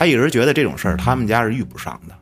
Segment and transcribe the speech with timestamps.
[0.00, 2.14] 他一直觉得这种事儿他们家是遇不上的，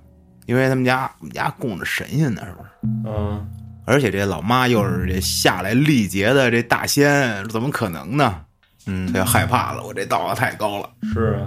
[0.46, 2.68] 因为他们家我们家供着神仙呢，是不是？
[3.06, 3.48] 嗯，
[3.86, 8.40] 而且这老妈又是这下来历劫的这大仙，怎么可能呢？
[8.86, 10.90] 嗯他，就害怕了，我这道行太高了。
[11.14, 11.46] 是啊，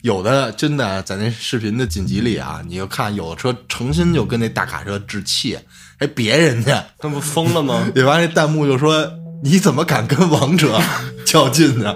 [0.00, 5.58] 有的真的在那视频的紧急里啊，你就看有的车诚心就跟那大卡车置气，
[6.00, 7.86] 还别人家，那不疯了吗？
[7.94, 8.16] 对吧？
[8.18, 9.06] 那弹幕就说
[9.42, 10.80] 你怎么敢跟王者
[11.26, 11.94] 较劲呢？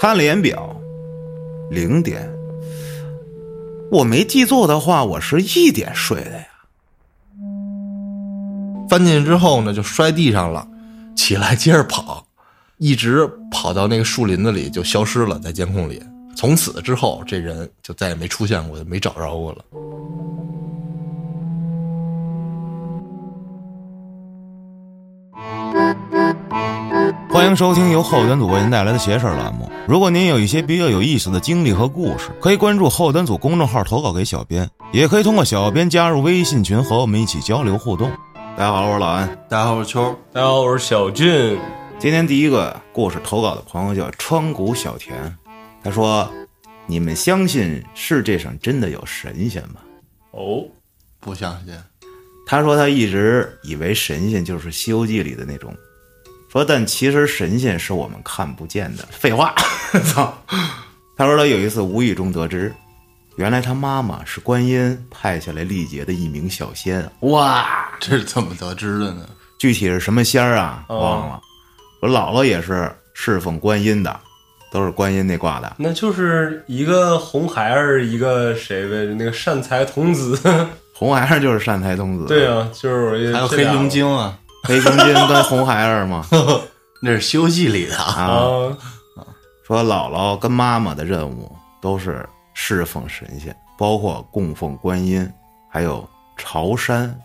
[0.00, 0.74] 看了眼表，
[1.70, 2.26] 零点。
[3.92, 6.46] 我没记错的话，我是一点睡的呀。
[8.88, 10.66] 翻进去之后呢，就摔地上了，
[11.14, 12.26] 起来接着跑，
[12.78, 16.02] 一直跑到那个树林子里就消失了，在监控里。
[16.34, 19.64] 从此之后，这人就再也没出现过，就没找着过了。
[27.28, 29.70] 欢迎收听由后端组为您带来的“邪事儿”栏目。
[29.86, 38.10] 如果您有一些比较有意思的经历和故事，可以关注后端组公众号投稿给小编，也可以通过小编加入微信群和我们一起交流互动。
[38.56, 39.28] 大家好，我是老安。
[39.48, 40.18] 大家好，我是秋。
[40.32, 41.58] 大家好，我是小俊。
[41.98, 45.14] 今天第一个故事投稿的朋友叫川谷小田，
[45.82, 46.28] 他说
[46.86, 49.76] ：“你们相信世界上真的有神仙吗
[50.32, 50.64] 哦，
[51.20, 51.74] 不相信，？”
[52.46, 55.72] 他说他一直以为神仙就是《西游记》里的那种，
[56.50, 59.04] 说但其实神仙是我们看不见的。
[59.10, 59.54] 废话，
[60.12, 60.36] 操！
[61.16, 62.74] 他说他有一次无意中得知，
[63.36, 67.08] 原来他妈妈是观音派下来历劫的一名小仙。
[67.20, 69.26] 哇，这是怎么得知的呢？
[69.58, 70.84] 具体是什么仙儿啊？
[70.88, 71.40] 哦忘了。
[72.00, 74.18] 我姥姥也是侍奉观音的，
[74.72, 75.76] 都是观音那挂的。
[75.78, 79.04] 那就是一个红孩儿，一个谁呗？
[79.14, 80.36] 那个善财童子。
[80.94, 86.26] 红孩儿就是善财童子，对啊，就是还有黑熊精啊，黑熊精跟红孩儿吗。
[87.02, 88.76] 那是《西游记》里的啊。
[89.66, 95.26] 说姥姥跟妈妈的任务都是侍奉神仙，包括供奉观音，
[95.68, 97.18] 还有朝山。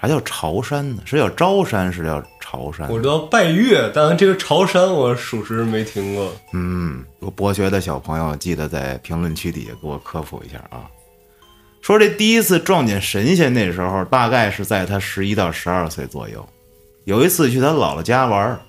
[0.00, 1.02] 啥叫朝山呢？
[1.06, 2.90] 是叫招山，是叫朝山？
[2.90, 6.32] 我知道拜月，但这个朝山我属实没听过。
[6.52, 10.90] 嗯，有博学的小朋友记得在评论区底下给我科普一下啊。
[11.82, 16.48] 说这第一次撞见神仙那时候，大概是在他十一到十二岁左右。
[17.04, 18.60] 有一次去他姥姥家玩儿，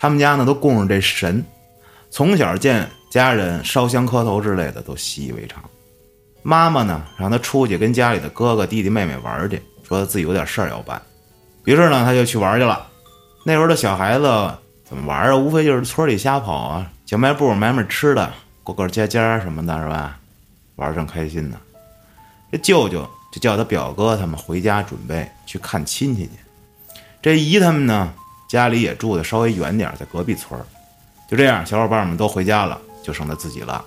[0.00, 1.44] 他们家呢都供着这神，
[2.10, 5.62] 从小见家人烧香磕头之类的都习以为常。
[6.42, 11.00] 妈妈呢让他出去跟家里的哥哥弟弟妹妹玩去，说自己有点事儿要办。
[11.66, 12.86] 于是呢他就去玩去了。
[13.44, 14.50] 那时候的小孩子
[14.84, 15.36] 怎么玩啊？
[15.36, 18.32] 无非就是村里瞎跑啊，小卖部买买吃的，
[18.62, 20.18] 过过家家什么的，是吧？
[20.76, 21.58] 玩正开心呢。
[22.54, 26.30] 这舅舅就叫他表哥他们回家准备去看亲戚去。
[27.20, 28.14] 这姨他们呢，
[28.48, 30.64] 家里也住的稍微远点，在隔壁村儿。
[31.28, 33.84] 就这样，小伙伴们都回家了，就剩他自己了。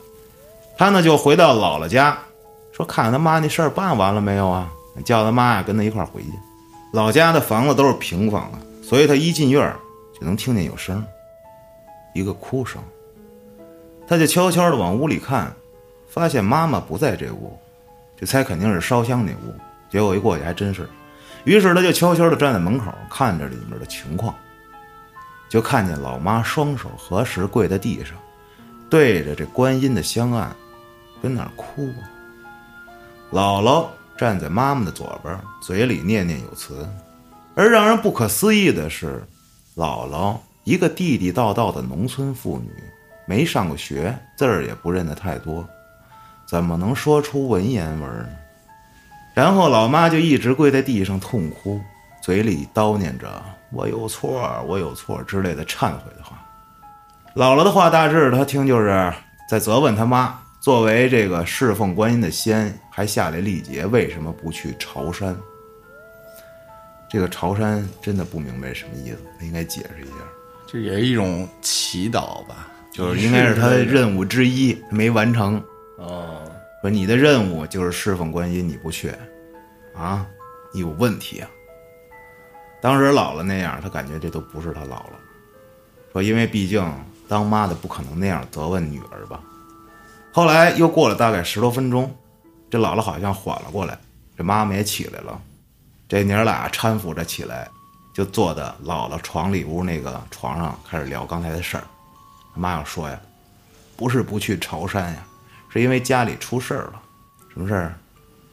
[0.77, 2.17] 他呢就回到姥姥家，
[2.73, 4.69] 说看他妈那事儿办完了没有啊？
[5.05, 6.29] 叫他妈呀跟他一块儿回去。
[6.91, 9.79] 老家的房子都是平房啊，所以他一进院儿
[10.19, 11.01] 就能听见有声，
[12.13, 12.83] 一个哭声。
[14.09, 15.55] 他就悄悄地往屋里看，
[16.09, 17.57] 发现妈妈不在这屋，
[18.19, 19.55] 就猜肯定是烧香那屋。
[19.89, 20.89] 结果一过去还真是，
[21.45, 24.35] 于是他就悄悄地站在门口看着里面的情况，
[25.47, 28.17] 就看见老妈双手合十跪在地上，
[28.89, 30.53] 对着这观音的香案，
[31.21, 31.89] 跟那儿哭。
[33.31, 36.87] 姥姥站在妈妈的左边，嘴里念念有词。
[37.55, 39.23] 而让人不可思议的是，
[39.75, 42.71] 姥姥一个地地道道的农村妇女，
[43.25, 45.67] 没上过学，字儿也不认得太多，
[46.47, 48.29] 怎么能说出文言文呢？
[49.33, 51.79] 然后老妈就一直跪在地上痛哭，
[52.23, 56.41] 嘴里叨念着“我有错，我有错”之类的忏悔的话。
[57.35, 59.13] 姥姥的话大致她听就是
[59.47, 65.37] 在责问他妈，作为这个侍奉观音的仙，还下来历劫，为什么不去朝山？
[67.09, 70.15] 这个朝山真的不明白什么意思，他应该解释一下。
[70.65, 72.67] 这也是一种祈祷吧？
[72.91, 75.63] 就是应该是他的任务之一没完成。
[75.97, 76.41] 哦，
[76.81, 79.13] 说你的任务就是侍奉观音，你不去，
[79.95, 80.25] 啊，
[80.73, 81.49] 你有问题啊！
[82.79, 85.13] 当时姥姥那样，他感觉这都不是他姥姥。
[86.13, 86.87] 说因为毕竟
[87.27, 89.41] 当妈的不可能那样责问女儿吧。
[90.31, 92.15] 后来又过了大概十多分钟，
[92.69, 93.97] 这姥姥好像缓了过来，
[94.37, 95.41] 这妈妈也起来了，
[96.07, 97.67] 这娘俩搀扶着起来，
[98.13, 101.83] 就坐在姥姥床里屋那个床上开始聊刚才的事儿。
[102.53, 103.19] 妈要说呀，
[103.95, 105.26] 不是不去朝山呀，
[105.69, 107.01] 是因为家里出事儿了。
[107.53, 107.95] 什么事儿？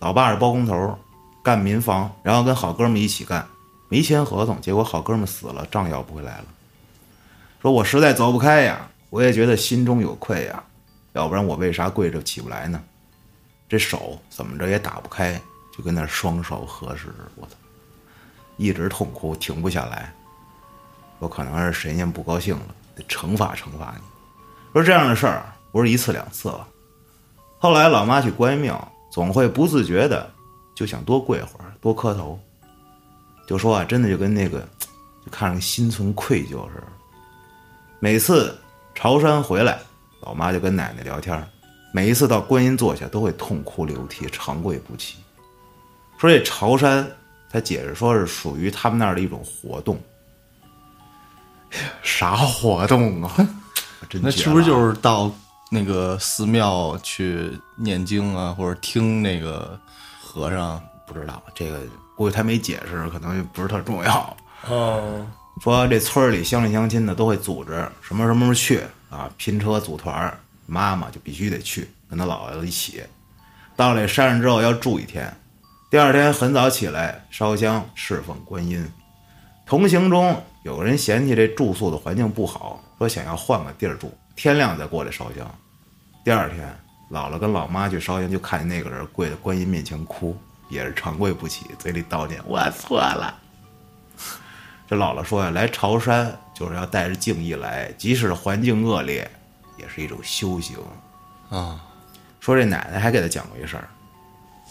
[0.01, 0.99] 老爸是包工头，
[1.43, 3.47] 干民房，然后跟好哥们一起干，
[3.89, 6.45] 没签合同，结果好哥们死了，账要不回来了。
[7.63, 10.63] 说我实在走不开呀，我也觉得心中有愧呀、
[11.13, 12.83] 要不然我为啥跪着起不来呢？
[13.69, 15.41] 这手怎么着也打不开，
[15.75, 17.55] 就跟那双手合十，我操，
[18.59, 20.13] 一直痛哭，停不下来。
[21.21, 24.03] 有可能是神仙不高兴了，得惩罚惩罚你。
[24.75, 26.69] 说这样的事儿不是一次两次了。
[27.65, 30.31] 后来老妈去观音庙，总会不自觉的
[30.75, 32.39] 就想多跪会儿，多磕头。
[33.47, 34.61] 就说啊，真的就跟那个，
[35.25, 36.83] 就看着心存愧疚似的。
[38.01, 38.55] 每次
[38.95, 39.79] 朝山回来，
[40.21, 41.43] 老妈就跟奶奶聊天，
[41.91, 45.17] 每一次到观音坐下都会痛哭流涕，长跪不起。
[46.19, 47.11] 说这朝山，
[47.51, 49.99] 他解释说是属于他们那儿的一种活动。
[52.03, 53.35] 啥活动啊？
[54.11, 55.33] 真那是不是就是到
[55.75, 59.79] 那个寺庙去念经啊，或者听那个
[60.23, 60.81] 和尚？
[61.07, 61.83] 不知道这个，
[62.17, 64.37] 估计他没解释，可能也不是特重要。
[64.67, 65.27] 哦，
[65.61, 73.03] 说这村里乡里乡亲的都会组织什么什么时候去啊，拼车组团儿，妈妈就必须得去，跟他姥姥一起。
[73.77, 75.31] 到了山上之后要住一天，
[75.91, 78.83] 第二天很早起来烧香侍奉观音。
[79.67, 85.47] 同行中有个人嫌弃这住宿的环境不好，说想要换个地儿住，天亮再过来烧香。
[86.25, 86.75] 第二天，
[87.11, 90.35] 姥姥跟老妈去烧香，就看见那个人跪在观音面前哭，
[90.71, 93.39] 也是长跪不起，嘴里叨念：“我错了。
[94.89, 99.31] ”这姥姥说呀，来朝山就是要带着敬意来，即使环境恶劣，
[99.77, 100.79] 也是一种修行。
[101.51, 101.79] 啊，
[102.41, 103.87] 说这奶奶还给他讲过一事儿，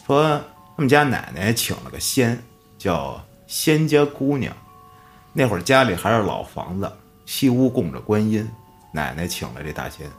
[0.07, 0.41] 说
[0.75, 2.41] 他们家奶奶请了个仙，
[2.79, 4.51] 叫仙家姑娘。
[5.33, 6.91] 那会儿家里还是老房子，
[7.27, 8.49] 西屋供着观音，
[8.91, 10.09] 奶奶请了这大仙，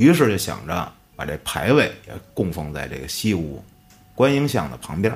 [0.00, 3.62] 于是就想着把这牌位也供奉在这个西屋
[4.14, 5.14] 观音像的旁边。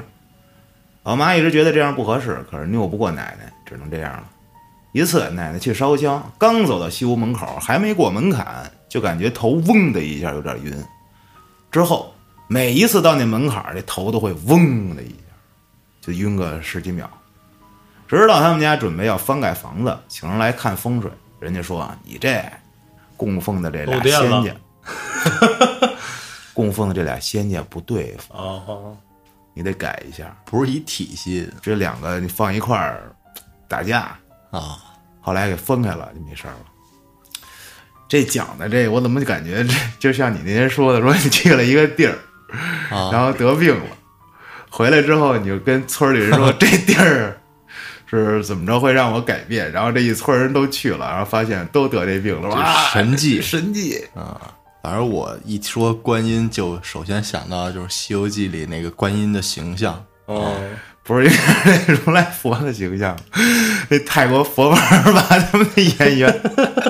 [1.04, 4.24] 老妈一直觉得这样不合适，可是拗不过奶奶，只能这样了。
[4.92, 10.84] 一次，奶奶去烧香，刚走到西屋门口，还没过门槛，就感觉头嗡的一下有点晕。
[11.72, 12.14] 之后
[12.46, 15.32] 每一次到那门槛，这头都会嗡的一下，
[16.02, 17.10] 就晕个十几秒。
[18.06, 21.10] 直到他们家准备要翻盖房子，请人来看风水，
[21.40, 22.44] 人家说你这
[23.16, 24.54] 供奉的这俩仙家，
[26.54, 28.96] 供奉的这俩仙家不对付，哦，
[29.52, 30.36] 你得改一下。
[30.44, 31.48] 不是一体系。
[31.60, 33.12] 这两个你放一块儿
[33.66, 34.16] 打架，
[34.50, 34.78] 啊，
[35.20, 36.60] 后来给分开了，就没事儿了。
[38.06, 42.18] 这讲的这，我怎么就感觉这就像你那天说的，说你去了一个地儿，
[42.94, 43.10] 啊。
[43.10, 43.86] 然后得病了，
[44.70, 47.40] 回来之后你就跟村里人说 这地儿
[48.06, 53.42] 是怎么着会让我改变，然后这一村人都去了，然后发现都得这病了，哇，神迹。
[53.42, 54.06] 神迹，
[54.84, 60.04] 反正我一说观音，就首先想到就是《西游记》里那个观音的形象。
[60.26, 60.54] 哦，
[61.02, 63.16] 不是应该是如来佛的形象，
[63.88, 66.40] 那泰国佛牌儿把他们的演员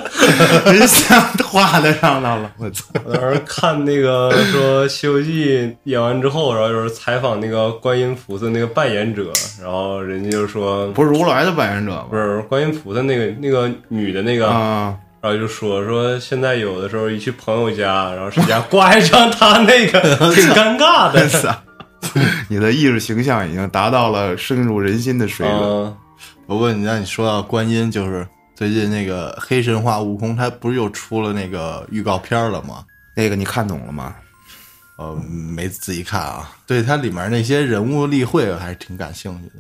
[0.75, 2.85] 人像画在上头了，我操！
[3.05, 9.33] 我当时看那个说《西游记》演完之后，然后就是采访那个观音菩萨那个扮演者，
[9.63, 12.07] 然后人家就说不是如来的扮演者吗？
[12.11, 19.99] 不是观音菩萨那个那个女的那个，啊，然后就说说现在有的时候一去朋友家，然后谁家挂一张他那个，
[20.35, 21.63] 挺尴尬的。
[22.47, 25.59] 你的艺术形象已经达到了深入人心的水准。
[25.63, 25.97] 嗯，
[26.47, 32.85] 不过你让你说到观音，就是最近那个黑神话悟空，他不是又出了那个预告片了吗？
[33.17, 34.15] 那个你看懂了吗？
[34.99, 36.53] 呃，没仔细看啊。
[36.67, 39.55] 对它里面那些人物立绘，我还是挺感兴趣的。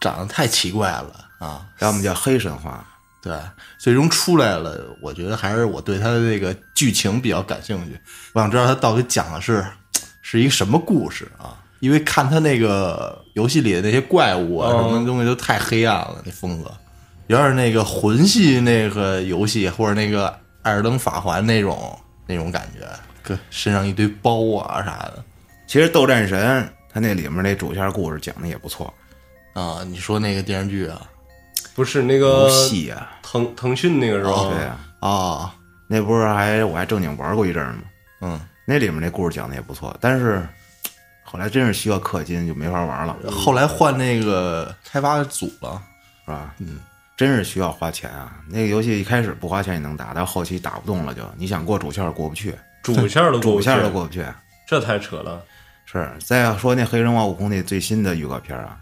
[0.00, 1.66] 长得太奇怪了啊！
[1.80, 2.86] 要么叫黑神话。
[3.24, 3.34] 对，
[3.78, 7.98] 最终出来了，我觉得还是我对他的这个剧情比较感兴趣。
[8.34, 9.64] 我想知道他到底讲的是
[10.20, 11.56] 是一个什么故事啊？
[11.80, 16.70] 因为看他那个游戏里的那些怪物啊，哦什么东西都太黑暗了，那风格
[17.28, 20.28] 有点那个魂系那个游戏，或者那个
[20.60, 22.86] 《艾尔登法环》那种那种感觉，
[23.22, 25.24] 搁身上一堆包啊啥的
[25.66, 26.62] 其实《斗战神》
[26.92, 28.92] 它那里面那主线故事讲的也不错，
[29.54, 29.82] 啊。
[29.86, 31.00] 你说那个电视剧啊？
[31.74, 34.30] 不是那个游戏啊，腾腾讯那个是吧？
[34.30, 35.54] 哦对啊，啊，
[35.86, 37.82] 那不是还我还正经玩过一阵儿吗？
[38.20, 40.46] 嗯，那里面那故事讲的也不错，但是
[41.22, 45.82] 后来真是需要氪金，就没法玩了，后来换那个开发组了。
[46.24, 46.54] 是吧？
[46.58, 46.80] 嗯，
[47.18, 48.36] 真是需要花钱啊。
[48.48, 54.24] 那个游戏一开始不花钱也能打，到后期打不动了就，你想过主线儿过不去，主线都过不去主线都过不去。
[54.66, 55.42] 这太扯了。
[55.84, 58.78] 是，再要说那黑神话悟空那最新的预告片啊，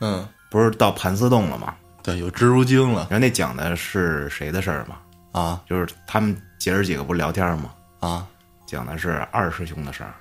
[0.00, 1.74] 嗯，不是到盘丝洞了吗？
[2.12, 3.06] 对，有蜘蛛精了。
[3.10, 4.96] 然后那讲的是谁的事儿嘛？
[5.32, 5.60] 啊。
[5.68, 7.70] 就是他们姐儿几个不是聊天吗？
[8.00, 8.26] 啊！
[8.66, 10.14] 讲的是二师兄的事儿，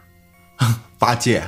[0.97, 1.43] 八戒。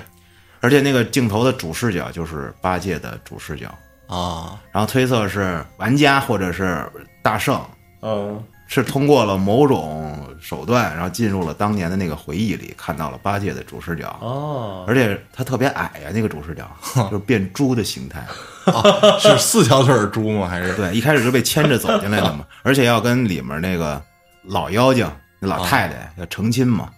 [0.62, 3.68] 而且那个镜头的主视角就是八戒的主视角，
[4.08, 4.60] 啊。
[4.72, 6.86] 然后推测是玩家或者是
[7.22, 7.60] 大圣。
[8.02, 16.70] 嗯，是通过了某种手段，然后进入了当年的那个回忆里，看到了八戒的主视角，哦，而且他特别矮呀、那个主视角
[17.10, 18.24] 就是变猪的形态。
[19.20, 20.48] 是四条腿儿猪吗？
[20.48, 24.00] 还是对，一开始就被牵着走进来的嘛， 而且要跟里面那个
[24.44, 26.92] 老妖精、那老太太要成亲嘛，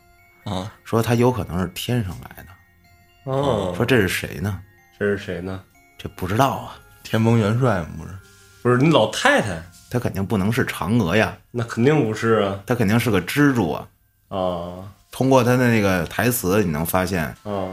[0.44, 0.70] 啊？
[0.84, 4.60] 说他有可能是天上来的，哦，说这是谁呢？
[5.00, 5.62] 这是谁呢？
[5.98, 7.88] 这不知道啊，天蓬元帅吗？
[7.98, 8.14] 不是？
[8.62, 9.60] 不是你老太太，
[9.92, 13.86] 他肯定不能是嫦娥呀，那肯定不是啊他肯定是个蜘蛛啊。
[14.30, 14.74] 啊
[15.12, 17.68] 通过他的那个台词，你能发现啊！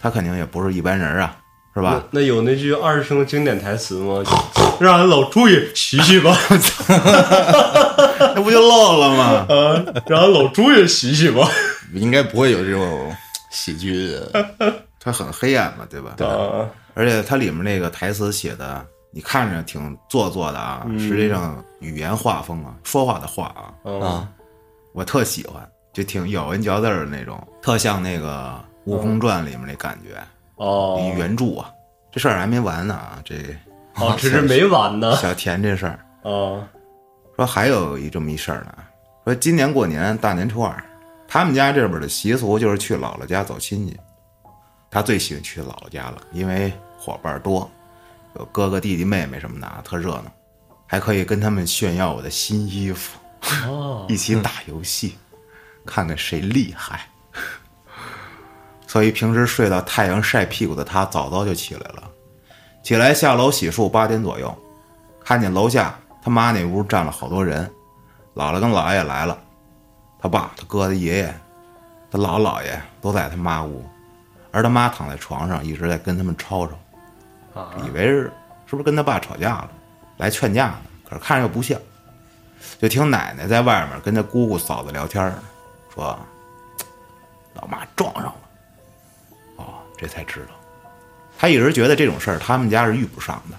[0.00, 1.36] 他肯定也不是一般人啊，
[1.74, 2.02] 是吧？
[2.10, 4.22] 那有那句二师兄经典台词吗？
[4.80, 6.34] 让俺老朱也洗洗吧，
[8.34, 9.24] 那不就漏了吗？
[9.54, 11.46] 啊，让俺老朱也洗洗吧。
[11.92, 13.14] 应该不会有这种
[13.50, 14.46] 喜剧的。
[14.98, 16.14] 他很黑暗嘛，对吧？
[16.26, 24.28] 啊，而且它里面那个台词写的，你看着挺做作的啊，实际上语言画风啊，说话的话啊，嗯啊，
[24.92, 28.58] 我特喜欢，就挺咬文嚼字儿的那种，特像那个
[28.90, 30.18] 《悟空传》里面那感觉。
[30.56, 31.70] 哦，原著啊，
[32.10, 33.34] 这事儿还没完呢啊，这
[33.96, 35.14] 哦， 这是没完呢。
[35.16, 36.66] 小田这事儿，啊
[37.36, 38.74] 说还有一这么一事儿呢，
[39.24, 40.82] 说今年过年大年初二，
[41.28, 43.98] 他们家这边的习俗就是去姥姥家走亲戚。
[44.90, 47.68] 他最喜欢去姥姥家了，因为伙伴多，
[48.34, 50.24] 有哥哥弟弟妹妹什么的啊，特热闹，
[50.86, 53.18] 还可以跟他们炫耀我的新衣服，
[53.66, 54.06] 哦。
[54.08, 55.16] 一起打游戏，
[55.86, 57.08] 看看谁厉害。
[58.86, 62.02] 所以平时睡到太阳晒屁股的他，早早就起来了，
[62.82, 64.54] 起来下楼洗漱，八点左右，
[65.24, 67.64] 看见楼下他妈那屋站了好多人，
[68.34, 69.38] 姥姥跟姥爷来了，
[70.20, 71.34] 他爸、他哥、他爷爷、
[72.10, 73.82] 他姥姥姥爷都在他妈屋，
[74.50, 76.78] 而他妈躺在床上一直在跟他们吵吵，啊
[77.86, 78.32] 以为是
[78.66, 79.70] 是不是跟他爸吵架了，
[80.16, 80.78] 来劝架呢，
[81.08, 81.78] 可是看着又不像，
[82.78, 85.42] 就听奶奶在外面跟他姑姑嫂子聊天呢，
[85.94, 86.18] 说
[87.54, 88.34] 老妈撞上了，
[89.56, 89.64] 哦，
[89.98, 90.54] 这才知道，
[91.38, 93.56] 他一直觉得这种事儿他们家是遇不上的，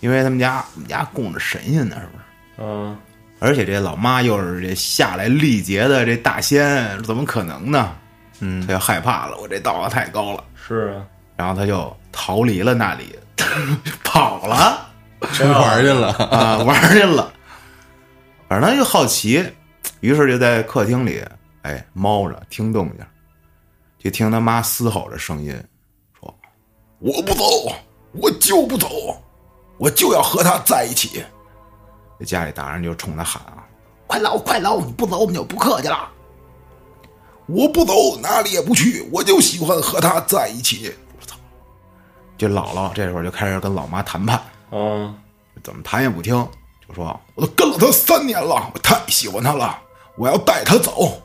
[0.00, 2.24] 因为他们家我们家供着神仙呢，是不是？
[2.58, 2.96] 嗯。
[3.40, 7.92] 而且这老妈又是这下来历劫的这大仙，怎么可能呢？
[8.38, 8.64] 嗯。
[8.64, 11.02] 他就害怕了，我这道行太高了，是啊，
[11.34, 13.18] 然后他就逃离了那里，
[14.04, 14.88] 跑了
[15.32, 16.12] 去玩去了。
[16.12, 17.32] 啊，玩去了。
[18.48, 19.44] 反正他就好奇，
[20.00, 21.24] 于是就在客厅里，
[21.62, 23.06] 哎，猫着听动静，
[23.98, 25.52] 就听他妈嘶吼着声音，
[26.18, 26.38] 说
[27.00, 27.44] ：“我不走，
[28.12, 29.22] 我就不走，
[29.78, 31.24] 我就要和他在一起。”
[32.20, 33.64] 这家里大人就冲他喊啊
[34.06, 34.80] ：“快走，快走！
[34.80, 36.08] 你不走，我们就不客气了。”
[37.46, 40.94] 我不走，哪里也不去，我就喜欢和他在一起。
[42.42, 45.16] 这姥姥这会儿就开始跟老妈谈判，嗯
[45.62, 46.34] 怎么谈也不听，
[46.88, 49.78] 就说我都跟了他三年了，我太喜欢他了，
[50.16, 51.22] 我要带他走。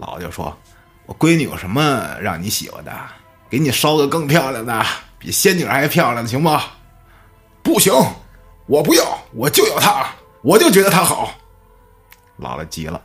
[0.00, 0.56] 姥姥就说
[1.04, 2.90] ：“我闺女有什么让你喜欢的？
[3.50, 4.82] 给你烧个更漂亮的，
[5.18, 6.62] 比仙女还漂亮的，行吗？”
[7.62, 7.92] 不行，
[8.64, 10.06] 我不要，我就要他，
[10.40, 11.34] 我就觉得他好。
[12.40, 12.98] 姥姥急了：“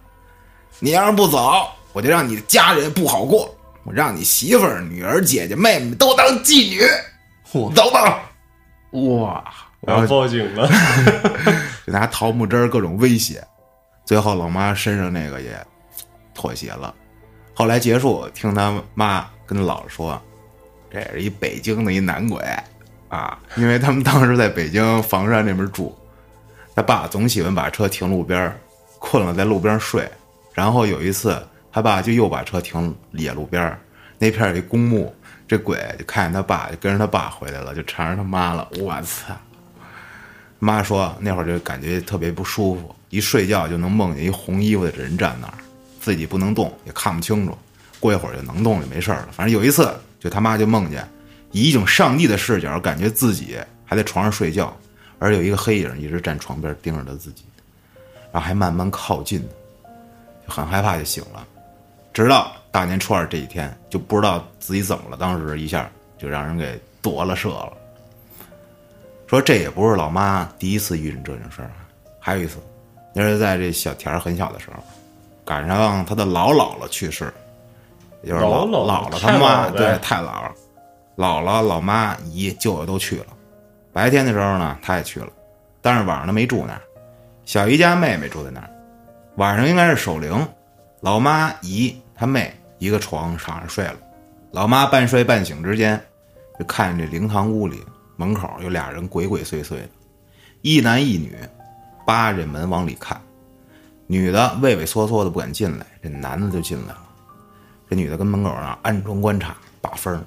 [0.79, 6.81] 你要是不走，我就让你的家人不好过，我让你媳妇儿、女儿、姐姐、妹妹都当妓女。
[7.55, 8.19] 嚯走吧！”
[8.91, 9.43] 哇！
[9.81, 10.67] 我要报警了。
[11.85, 13.41] 就拿桃木枝儿各种威胁，
[14.03, 15.55] 最后老妈身上那个也
[16.33, 16.93] 妥协了。
[17.53, 20.21] 后来结束，听他妈跟姥姥说，
[20.89, 22.43] 这是一北京的一男鬼
[23.09, 25.95] 啊，因为他们当时在北京房山那边住，
[26.75, 28.59] 他爸总喜欢把车停路边儿，
[28.99, 30.09] 困了在路边睡，
[30.53, 33.79] 然后有一次他爸就又把车停野路边儿，
[34.17, 35.13] 那片儿有一公墓，
[35.47, 39.35] 这鬼就看见他爸，就跟着他爸回来了，就缠着他妈了，我操！
[40.57, 45.53] 妈说那会儿就感觉特别不舒服，一睡觉就能梦见一红衣服的人站那儿，
[45.99, 47.55] 自己不能动，也看不清楚。
[47.99, 49.27] 过一会儿就能动，就没事了。
[49.31, 51.07] 反正有一次，就他妈就梦见
[51.51, 54.75] 以一种上帝的视角，感觉自己还在床上睡觉，
[55.19, 57.43] 而有一个黑影一直站床边盯着他自己，
[58.31, 59.41] 然后还慢慢靠近，
[60.47, 61.45] 就很害怕，就醒了。
[62.13, 67.71] 直到大年初二这几天，就不知道自己怎么了，当时一下就让人给夺了舍了。
[69.27, 71.87] 说这也不是老妈第一次遇见这种事儿啊，
[72.19, 72.57] 还有一次，
[73.13, 74.83] 那是在这小田儿很小的时候，
[75.45, 77.33] 赶上他的老姥姥去世，
[78.23, 80.51] 也就是老老姥姥姥姥他妈，太对，太姥姥，
[81.15, 83.27] 姥姥、老妈、姨、舅舅都去了。
[83.93, 85.29] 白天的时候呢，他也去了，
[85.81, 86.81] 但是晚上他没住那儿，
[87.45, 88.69] 小姨家妹妹住在那儿，
[89.37, 90.45] 晚上应该是守灵，
[90.99, 93.95] 老妈、姨、他妹一个床上睡了，
[94.51, 96.01] 老妈半睡半醒之间，
[96.59, 97.81] 就看见这灵堂屋里
[98.15, 99.89] 门口有俩人鬼鬼祟祟的，
[100.61, 101.37] 一男一女，
[102.05, 103.19] 扒着门往里看。
[104.07, 107.01] 女的畏畏缩缩的不敢进来，这男的就进来了。
[107.89, 110.21] 这女的跟门口那暗中观察，把风儿。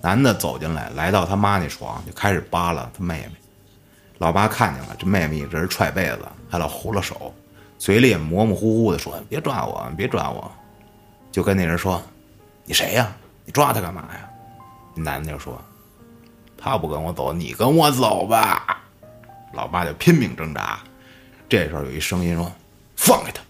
[0.00, 3.32] 男的走进来，来到他妈那床，就开始扒拉他妹妹。
[4.18, 7.34] 老爸看见了，这妹妹一直踹被子，还老胡了手，
[7.78, 10.50] 嘴里也模模糊糊的说：“别抓我，别抓我。”
[11.34, 12.00] 就跟那人说
[12.64, 13.12] ：“你谁呀？
[13.44, 14.30] 你抓他干嘛呀？”
[14.94, 15.60] 男的就说
[16.56, 18.84] ：“他不跟我走，你跟我走吧。”
[19.52, 20.78] 老爸就拼命挣扎。
[21.48, 22.52] 这时候有一声音说
[22.94, 23.42] ：“放开他！”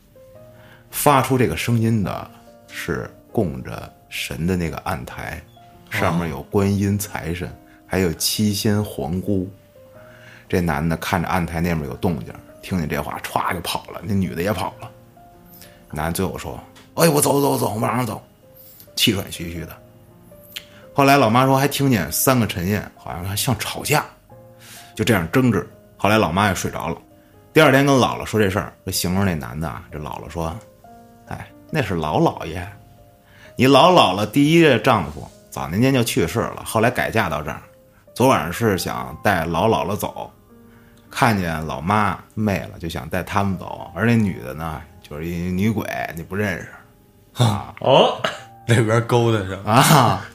[0.90, 2.30] 发出这个声音的
[2.68, 5.44] 是供着神的那个案台，
[5.90, 7.54] 上面有观音、财神，
[7.86, 9.46] 还有七仙、皇姑。
[10.48, 14.00] 这男的看着案台那边有动静，听见这话，歘就跑了。
[14.02, 14.90] 那女的也跑了。
[15.90, 16.58] 男的最后说
[16.96, 18.22] ：“哎，我走走走，马上走。”
[18.96, 19.76] 气喘吁吁的。
[20.94, 24.04] 后来老妈说还听见三个陈燕好像还像吵架，
[24.94, 25.68] 就这样争执。
[25.96, 26.96] 后来老妈也睡着了。
[27.52, 29.84] 第二天跟姥姥说这事儿，就形容那男的啊。
[29.90, 30.56] 这姥姥说
[31.26, 32.64] ：“哎，那是老姥爷，
[33.56, 37.60] 你老姥姥第一任丈夫早年间就去世了，后来改嫁到这儿。
[38.12, 40.30] 昨晚上是想带老姥姥走，
[41.10, 43.90] 看见老妈妹了，就想带他们走。
[43.94, 45.84] 而那女的呢，就是一女鬼，
[46.14, 46.68] 你不认识
[47.34, 48.20] 啊哦，
[48.66, 50.26] 那边勾搭上，啊。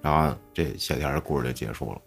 [0.00, 2.00] 然后这小田的故事就结束了。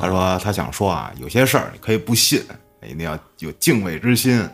[0.00, 2.42] 他说他想说啊，有些事儿你可以不信，
[2.82, 4.48] 一定要有敬畏之心。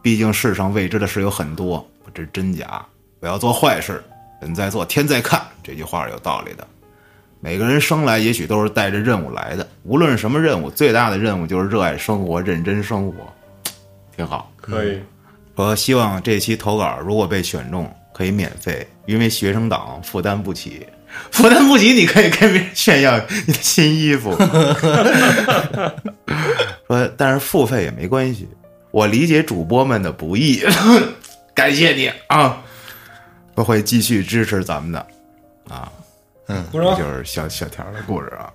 [0.00, 2.84] 毕竟世上未知的事有很多，不知真假。
[3.18, 4.02] 不要做坏事，
[4.40, 6.66] 人在做天在看，这句话是有道理的。
[7.40, 13.14] 每个人生来也许都是带着任务来的，无论什么任务，最大的任务就是热爱生活，认真生活，
[14.16, 14.50] 挺好。
[14.56, 15.02] 可以，
[15.54, 20.86] 说希望这期投稿如果被选中，可以免费，因为学生党负担不起，
[21.30, 23.14] 负担不起，你可以跟别人炫耀
[23.46, 24.34] 你的新衣服。
[26.88, 28.48] 说，但是付费也没关系，
[28.90, 30.64] 我理解主播们的不易，
[31.52, 32.62] 感谢你啊，
[33.54, 35.06] 我会继续支持咱们的
[35.68, 35.92] 啊。
[36.72, 36.96] 鼓掌。
[36.96, 38.50] 这就是小小条的故事啊。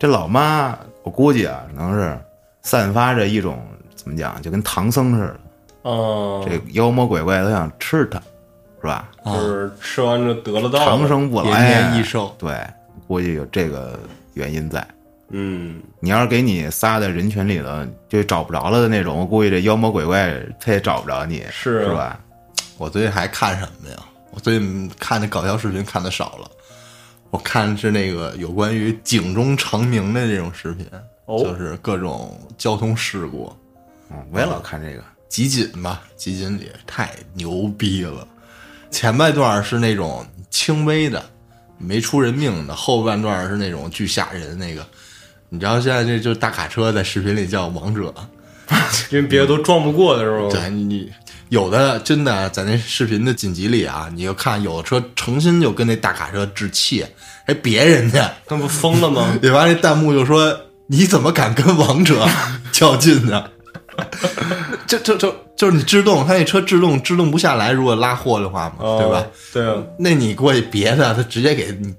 [0.00, 2.18] 这老妈，我估计啊，可能是
[2.62, 5.40] 散发着一种怎么讲，就跟唐僧似的。
[5.82, 8.20] 哦，这妖魔鬼怪都想吃它，
[8.80, 9.10] 是吧？
[9.24, 11.06] 就是吃完就得了道长。
[11.08, 12.34] 生不老延，年益寿。
[12.38, 12.56] 对，
[13.06, 13.98] 估计有这个
[14.34, 14.86] 原因在。
[15.30, 22.18] 嗯，你要是给你撒在人群里了，就找不着了的那种，我估计这妖魔鬼怪他也找不着你，是吧？
[22.78, 23.96] 我最近还看什么呀？
[24.30, 26.50] 我最近看的搞笑视频看的少了，
[27.30, 30.86] 我看是那个有关于警钟长鸣的这种视频，
[31.26, 33.52] 哦就是各种交通事故，
[34.10, 35.02] 嗯，我也老看这个。
[35.28, 38.26] 集锦吧，集锦里太牛逼了。
[38.90, 41.22] 前半段是那种轻微的，
[41.78, 44.86] 没出人命的，后半段是那种巨吓人那个。
[45.50, 48.12] 你知道现在这就是大卡车在视频里叫王者，
[49.10, 50.50] 因为别的都撞不过的时候？
[50.50, 51.10] 对你你
[51.48, 57.04] 有的真的在那视频的紧急里啊，你就看有的车诚心就跟那大卡车置气，
[57.46, 59.38] 还别人家，那不疯了吗？
[59.40, 59.64] 对吧？
[59.66, 60.54] 那弹幕就说
[60.88, 62.28] 你怎么敢跟王者
[62.70, 63.44] 较劲呢？
[64.86, 69.26] 就就就就是你制动，他那车制动制动不下来，如果拉货的话嘛，哦对吧？？
[69.52, 71.94] 对啊，那你过去别的，他直接给你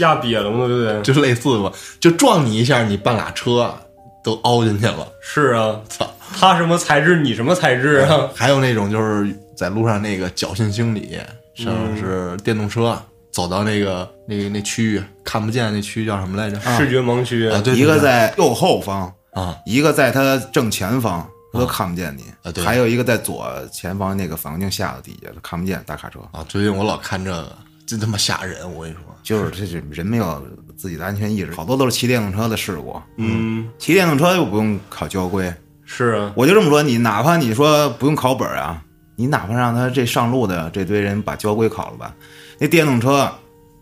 [0.00, 1.02] 压瘪了嘛，对不对？
[1.14, 3.74] 就类似吧，就撞你一下，你半拉车
[4.22, 5.06] 都凹进去了。
[5.20, 6.10] 是啊， 操！
[6.36, 8.28] 他什么材质，你什么材质啊？
[8.34, 11.16] 还有那种就是在路上那个侥幸心理，
[11.54, 12.98] 上嗯是电动车、
[13.30, 16.58] 走到那个那个那区域看不见那区域叫什么来着？
[16.76, 22.24] 视觉盲区啊，对，一个在右后方，啊一个在他正前方，他都看不见你。
[22.42, 26.18] 啊对还有一个在左前方那个反光镜下的底下，他看不见大卡车。
[26.32, 26.44] 啊！
[26.48, 28.70] 最近我老看这个，真他妈吓人！
[28.74, 33.00] 我跟你说，就是这是人没有自己的安全意识，好多都是骑电动车的事故。
[33.16, 35.52] 嗯，骑电动车又不用考交规，
[35.84, 38.82] 是啊，我就这么说，你哪怕你说不用考本儿啊，
[39.16, 42.14] 你哪怕让他这上路的这堆人把交规考了吧，
[42.58, 43.30] 那电动车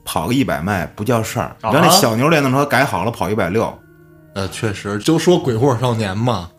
[0.05, 1.57] 跑个一百迈不叫事儿。
[1.63, 3.73] 你知道那啊小牛电动车改好了跑一百六，
[4.35, 6.51] 呃，确实，就说《鬼火少年》嘛，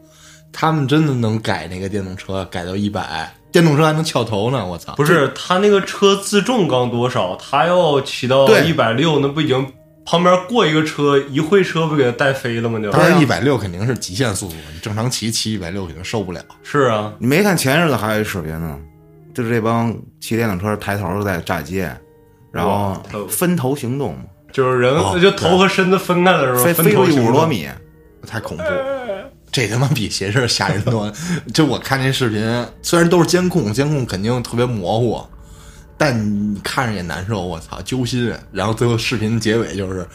[0.53, 4.65] 他们真的能改那个电动车，改到一百，电动车还能翘头呢！
[4.65, 7.35] 我操，不是他那个车自重刚多少？
[7.35, 9.67] 他要骑到对一百六，那不已经
[10.05, 12.79] 旁边过一个车，一会车不给他带飞了吗？
[12.79, 16.39] 就当然一百六肯定是极限速度，你正常骑骑一百六肯定受不了。
[16.61, 18.79] 是啊，你没看前日子还有一视频呢，
[19.33, 21.91] 就是这帮骑电动车抬头在炸街，
[22.51, 27.23] 然后分头行动嘛，就是人哦就头和身子分开的时候，分飞飞出去头行动。
[27.23, 27.67] 五十多米，
[28.27, 28.63] 太恐怖，
[29.53, 31.09] 这他妈比邪事儿吓人多。
[31.53, 35.23] 就我看这视频，虽然都是监控，监控肯定特别模糊，
[35.97, 38.33] 但你看着也难受，我操，揪心。
[38.51, 40.05] 然后最后视频结尾就是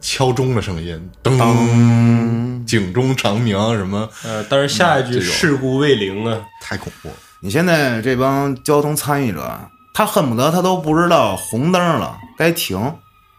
[0.00, 7.14] 敲钟的声音，噔，警钟长鸣，什么呃，但是下一句事故未零啊，太恐怖了。
[7.40, 9.60] 你现在这帮交通参与者，
[9.92, 12.80] 他恨不得他都不知道红灯了该停，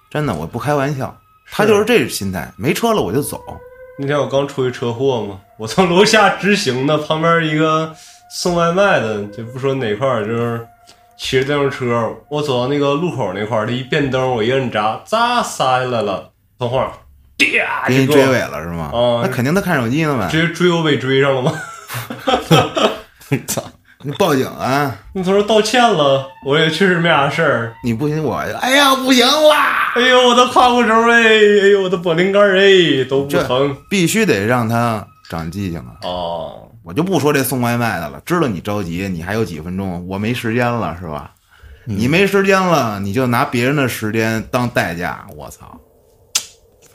[0.10, 1.18] 真的，我不开玩笑，
[1.50, 3.42] 他就是这心态，没车了我就走。
[4.00, 7.96] 那天我刚出一车祸嘛，我从楼下直行的，旁边一个
[8.32, 10.68] 送外卖的，就不说哪块儿，就是
[11.18, 16.30] 骑着电动车，我走到那个路口那块儿，他一变灯，我一摁闸，咋刹下来了，
[16.60, 16.92] 等会儿，
[17.90, 18.92] 你追尾了是吗？
[18.94, 20.28] 哦那肯定他看手机呢呗。
[20.30, 21.54] 直接追我尾追上了吗？
[23.48, 23.64] 操！
[24.08, 24.96] 你报警啊！
[25.12, 27.74] 你他说道歉了，我也确实没啥事儿。
[27.84, 29.92] 你不行我，哎呀不行啦！
[29.96, 33.76] 哎呦，我的胯骨轴哎，哎呦，我的脖领盖哎，都不疼。
[33.90, 36.00] 必须得让他长记性啊！
[36.04, 41.32] 哦，我就不说这送外卖的了，知道你着急，你还有几分钟，我没时间了是吧？
[41.84, 45.78] 你没时间了，你就拿别人的时间当代价，我操！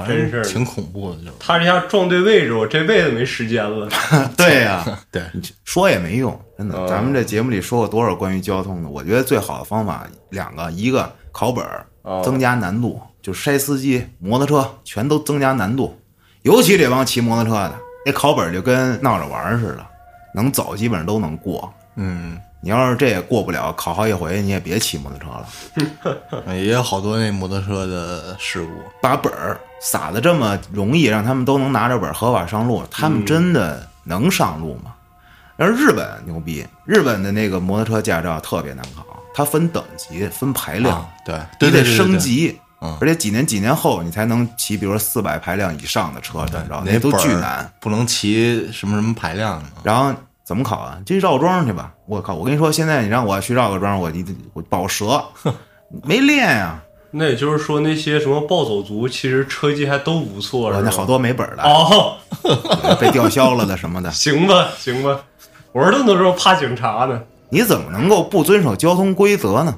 [0.04, 3.88] 反真是正挺恐怖的，就是他这下撞对位置，我这辈子没时间了。
[4.36, 5.22] 对呀、 对，
[5.64, 6.76] 说也没用，真的。
[6.78, 8.88] 嗯咱们这节目里说过多少关于交通的？
[8.88, 15.98] 我觉得最好的方法两个，一个考本儿哦增加难度，就筛司机、摩托车全都增加难度，
[16.42, 19.86] 尤其这帮骑摩托车的，那考本儿就跟闹着玩儿似的，
[20.34, 21.72] 能走基本上都能过。
[21.96, 26.54] 嗯，你要是这也过不了，考好几回你也别骑摩托车了。
[26.54, 28.70] 也有好多那摩托车的事故。
[29.02, 34.94] 把本儿撒的这么容易，让他们都能拿着本儿合法上路，他们真的能上路吗？
[35.56, 46.82] 而日本牛逼，日本的那个摩托车驾照特别难考，它分等级、分排量，啊，对，你对对对，得升，级，嗯而且几年几年后你才能骑，比如说四百排量以上的车，怎么着？
[46.86, 47.70] 那那都巨难。
[47.80, 49.68] 不能骑什么什么排量的。
[49.84, 50.98] 然后怎么考啊？
[51.04, 51.92] 就绕桩去吧！
[52.06, 52.34] 我靠！
[52.34, 55.24] 我跟你说，现在你让我去绕个桩，我一我保折，
[56.02, 56.82] 没练呀、
[57.14, 60.78] 那也就是说，那些什么暴走族，其实车技还都不错，是吧？
[60.78, 62.16] 我那好多没本儿的，哦，
[62.98, 64.10] 被吊销了的什么的。
[64.12, 65.20] 行吧，行吧，
[65.72, 67.20] 我这都说怕警察呢。
[67.50, 69.74] 你怎么能够不遵守交通规则呢？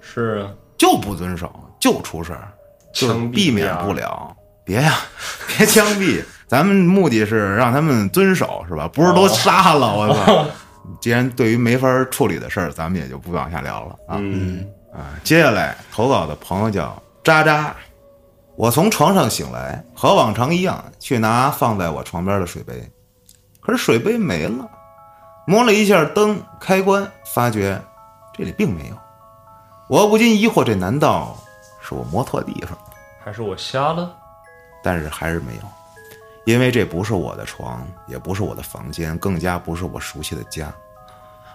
[0.00, 2.48] 是啊，就不遵守，就出事儿，
[2.92, 4.34] 就是避免不了。
[4.64, 4.94] 别呀，
[5.56, 6.22] 别枪毙！
[6.48, 8.88] 咱们目的是让他们遵守，是吧？
[8.92, 10.44] 不是都杀了，我操！
[11.00, 14.18] 既然对于没法处理的事儿，咱们也就不往下聊了啊。
[14.20, 17.74] 嗯，啊，接下来投稿的朋友叫渣渣。
[18.54, 22.90] 我从床上醒来，和往常一样去拿放在我床边的水杯，
[23.60, 24.68] 可是水杯没了。
[25.46, 27.80] 摸了一下灯开关，发觉
[28.34, 28.96] 这里并没有。
[29.88, 31.36] 我不禁疑惑，这难道
[31.80, 32.84] 是我摸错地方了？
[33.24, 34.14] 还是我瞎了？
[34.84, 35.62] 但是还是没有，
[36.44, 40.72] 因为这不是我的床，也不是我的房间，更加不是我熟悉的家。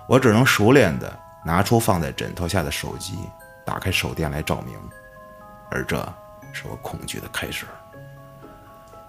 [0.08, 3.18] 我只能熟练地拿出放在枕头下的手机，
[3.66, 4.78] 打开手电来照明，
[5.72, 5.98] 而这
[6.54, 7.66] 是我恐惧的开始。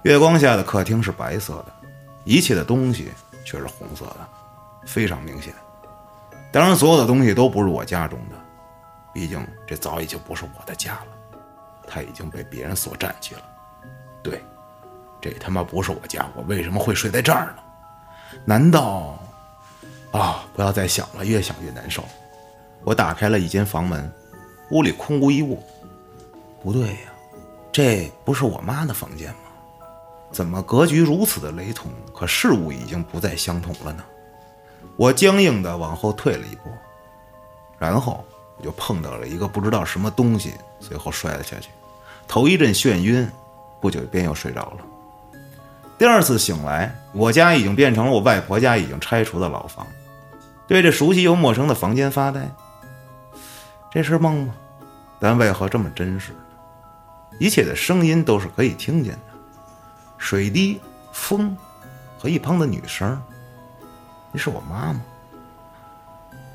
[0.02, 1.72] 月光下的客厅是白色的，
[2.24, 3.12] 一切的东西
[3.44, 4.28] 却是红色的，
[4.86, 5.52] 非常明显。
[6.52, 8.36] 当然，所有的东西都不是我家中的，
[9.12, 11.38] 毕竟这早已经不是我的家了，
[11.86, 13.42] 它已经被别人所占据了。
[14.22, 14.42] 对，
[15.20, 17.62] 这他妈不是我家，我为什么会睡在这儿呢？
[18.44, 19.18] 难道
[20.12, 20.44] 啊？
[20.54, 22.04] 不要再想了，越想越难受。
[22.84, 24.10] 我打开了一间房门，
[24.70, 25.62] 屋里空无一物。
[26.62, 27.12] 不对呀、
[27.70, 29.40] 这不是我妈的房间吗？
[30.30, 34.04] 怎么格局如此的雷同，可事物已经不再相同了呢？
[34.96, 36.70] 我僵硬地往后退了一步，
[37.78, 38.24] 然后
[38.58, 41.70] 我就碰到了一个不知道什么东西，随后摔了下去，
[42.26, 43.28] 头一阵眩晕，
[43.80, 44.78] 不久便又睡着了。
[45.96, 49.86] 第二次醒来，我家已经变成了我外婆家已经拆除的老房，
[50.68, 52.48] 对着熟悉又陌生的房间发呆。
[53.90, 54.54] 这是梦吗？
[55.18, 56.32] 但为何这么真实？
[57.40, 59.18] 一切的声音都是可以听见的，
[60.18, 61.56] 水滴、风
[62.18, 63.20] 和一旁的女声。
[64.30, 65.00] 那是我妈妈，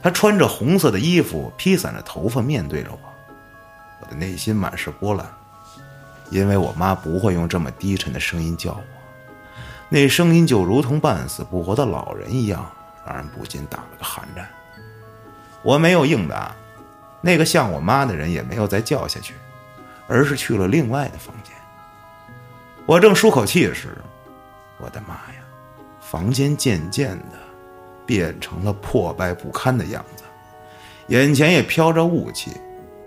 [0.02, 3.00] 她穿着红色的衣服，披散着头发，面对着我。
[4.00, 5.26] 我的内心满是波澜，
[6.30, 8.84] 因为我妈不会用这么低沉的声音叫我，
[9.90, 12.70] 那声音就如同半死不活的老人一样，
[13.06, 14.48] 让人不禁打了个寒战。
[15.62, 16.56] 我没有应答，
[17.22, 19.34] 那个像我妈的人也没有再叫下去，
[20.08, 21.54] 而是去了另外的房间。
[22.86, 23.98] 我正舒口气时，
[24.78, 25.42] 我的妈呀！
[26.02, 27.40] 房间渐渐的
[28.06, 30.24] 变成了破败不堪的样子，
[31.08, 32.52] 眼前也飘着雾气，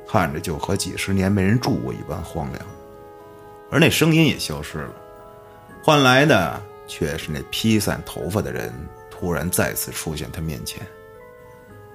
[0.08, 2.66] 看着就和几十年没人住过一般荒凉。
[3.70, 4.90] 而那声音也消失了，
[5.84, 8.72] 换来的却是那披散头发的人
[9.18, 10.86] 突然再次出现他面前，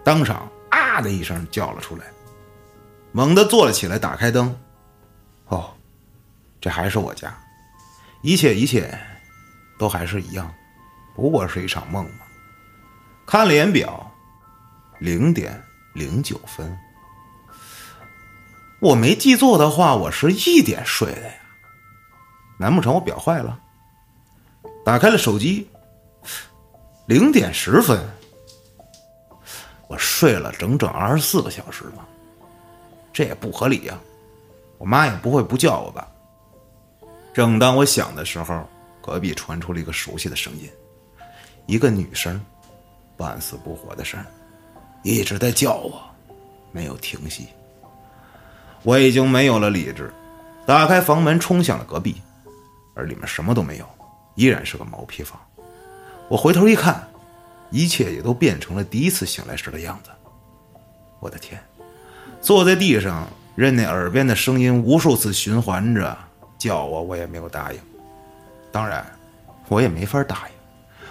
[0.03, 2.05] 当场啊的一声叫了出来，
[3.11, 4.57] 猛地坐了起来，打开灯。
[5.45, 5.71] 哦，
[6.59, 7.31] 这还是我家，
[8.23, 8.97] 一切一切
[9.77, 10.51] 都还是一样，
[11.15, 12.25] 不过是一场梦嘛。
[13.27, 14.11] 看了眼表，
[14.99, 16.75] 零点零九分。
[18.79, 21.33] 我没记错的话，我是一点睡的呀。
[22.57, 23.59] 难不成我表坏了？
[24.83, 25.69] 打开了手机，
[27.11, 27.99] 零点十分，
[29.89, 32.07] 我睡了整整二十四个小时了？
[33.11, 33.99] 这也不合理呀！
[34.77, 36.07] 我妈也不会不叫我吧？
[37.33, 38.65] 正当我想的时候，
[39.01, 40.69] 隔壁传出了一个熟悉的声音，
[41.65, 42.41] 一个女生，
[43.17, 44.17] 半死不活的声，
[45.03, 46.01] 一直在叫我，
[46.71, 47.49] 没有停息。
[48.83, 50.13] 我已经没有了理智，
[50.65, 52.21] 打开房门冲向了隔壁，
[52.95, 53.85] 而里面什么都没有，
[54.35, 55.37] 依然是个毛坯房。
[56.31, 57.05] 我回头一看，
[57.71, 60.09] 一切也都变成了第一次醒来时的样子。
[61.19, 61.61] 我的天！
[62.39, 66.17] 坐在地上，任那耳边的声音无数次循环着
[66.57, 67.79] 叫我，我也没有答应。
[68.71, 69.05] 当然，
[69.67, 70.53] 我也没法答应，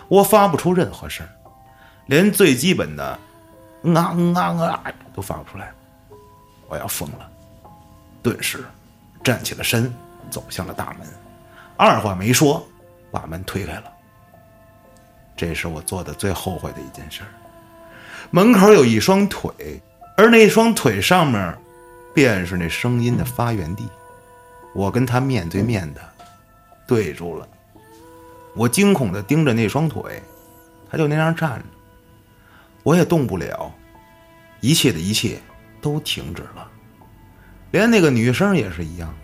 [0.08, 1.26] 我发不出任何声，
[2.06, 3.04] 连最基本的
[3.94, 5.70] “啊啊啊”都发不出来。
[6.66, 7.30] 我要疯了！
[8.22, 8.64] 顿时
[9.22, 9.92] 站起了身，
[10.30, 11.06] 走向了大门，
[11.76, 12.66] 二话没说，
[13.10, 13.92] 把门推开了。
[15.40, 17.32] 这是我做的最后悔的一件事儿。
[18.30, 19.80] 门口有一双腿。
[20.16, 21.56] 而那双腿上面，
[22.12, 23.88] 便是那声音的发源地。
[24.74, 26.00] 我跟他面对面的
[26.86, 27.48] 对住了，
[28.54, 30.22] 我惊恐的盯着那双腿，
[30.90, 31.64] 他就那样站着，
[32.82, 33.72] 我也动不了，
[34.60, 35.38] 一切的一切
[35.80, 36.70] 都停止了，
[37.70, 39.14] 连那个女生也是一样，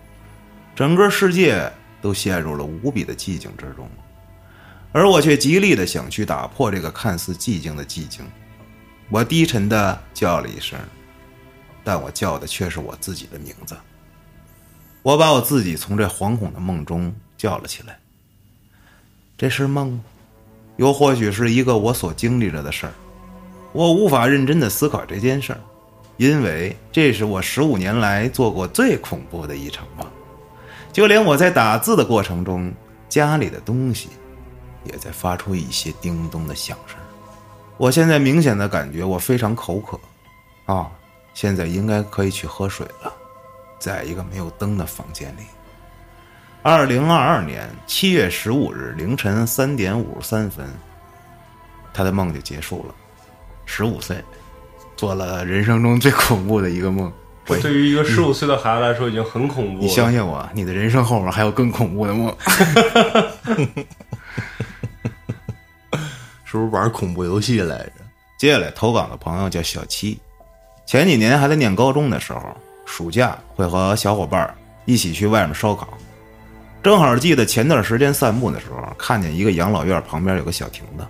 [0.75, 3.87] 整个世界都陷入了无比的寂静之中，
[4.97, 8.25] 而我却极力的想去打破这个看似寂静的寂静。
[9.11, 10.79] 我低沉的叫了一声，
[11.85, 13.77] 但我叫的却是我自己的名字。
[15.03, 17.99] 我把我自己从这惶恐的梦中叫了起来。
[19.37, 20.01] 这是梦，
[20.79, 22.93] 又或许是一个我所经历着的事儿。
[23.75, 25.61] 我无法认真的思考这件事儿，
[26.17, 30.07] 因为这是我十五年来做过最恐怖的一场梦。
[30.91, 32.73] 就连我在打字的过程中，
[33.11, 34.09] 家里的东西
[34.91, 36.97] 也在发出一些叮咚的响声。
[37.77, 40.01] 我现在明显的感觉我非常口渴，
[40.65, 40.91] 啊，
[41.35, 43.13] 现在应该可以去喝水了，
[43.79, 45.43] 在一个没有灯的房间里。
[46.63, 50.67] 二零二二年七月十五日凌晨三点五十三分，
[51.93, 52.95] 他的梦就结束了。
[53.65, 54.25] 十五岁，
[54.97, 57.13] 做了人生中最恐怖的一个梦。
[57.47, 59.87] 对于一个十五岁的孩子来说，已经很恐怖了。
[59.87, 62.35] 你相信我，你的人生后面还有更恐怖的梦。
[66.45, 67.93] 是不是玩恐怖游戏来着？
[68.39, 70.19] 接下来投稿的朋友叫小七，
[70.87, 72.41] 前几年还在念高中的时候，
[72.85, 74.55] 暑假会和小伙伴
[74.85, 75.89] 一起去外面烧烤。
[76.83, 81.05] 正好记得前段时间散步的时候，看见一个养老院旁边有个小亭子，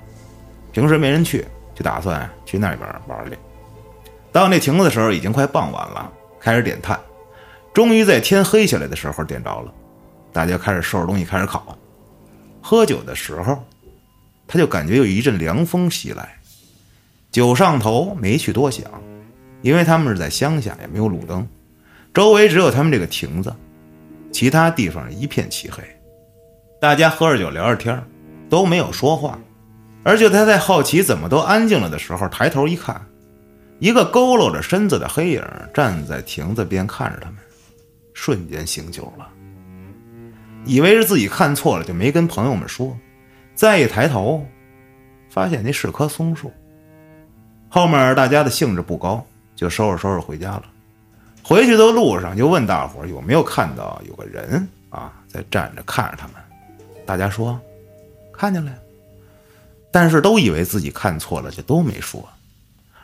[0.73, 1.45] 平时没人去，
[1.75, 3.37] 就打算去那边玩去。
[4.33, 6.11] 到那亭子的时候，已经快傍晚了，
[6.47, 6.97] 开始点炭，
[7.75, 9.75] 终于在天黑下来的时候点着了，
[10.33, 11.77] 大家开始收拾东西开始烤。
[12.63, 13.61] 喝酒的时候。
[14.47, 16.39] 他就感觉有一阵凉风袭来，
[17.33, 18.85] 酒上头没去多想，
[19.61, 21.45] 因为他们是在乡下，也没有路灯，
[22.15, 23.53] 周围只有他们这个亭子，
[24.31, 25.83] 其他地方一片漆黑。
[26.81, 28.01] 大家喝着酒聊着天
[28.49, 29.37] 都没有说话。
[30.05, 33.05] 而就他在好奇怎么都安静了的时候，抬头一看，
[33.79, 37.39] 一个佝偻着身子的黑影站在亭子边看着他们，
[38.15, 39.29] 瞬间醒酒了，
[40.65, 42.97] 以为是自己看错了，就没跟朋友们说。
[43.55, 44.47] 再一抬头，
[45.31, 46.53] 发现那是棵松树。
[47.69, 50.65] 后面大家的兴致不高，就收拾收拾回家了。
[51.43, 56.35] 回去的路上就问大伙有没有看到有个人啊在站着看着他们。
[57.05, 57.59] 大家说
[58.33, 58.73] 看见了，
[59.91, 62.27] 但是都以为自己看错了，就都没说。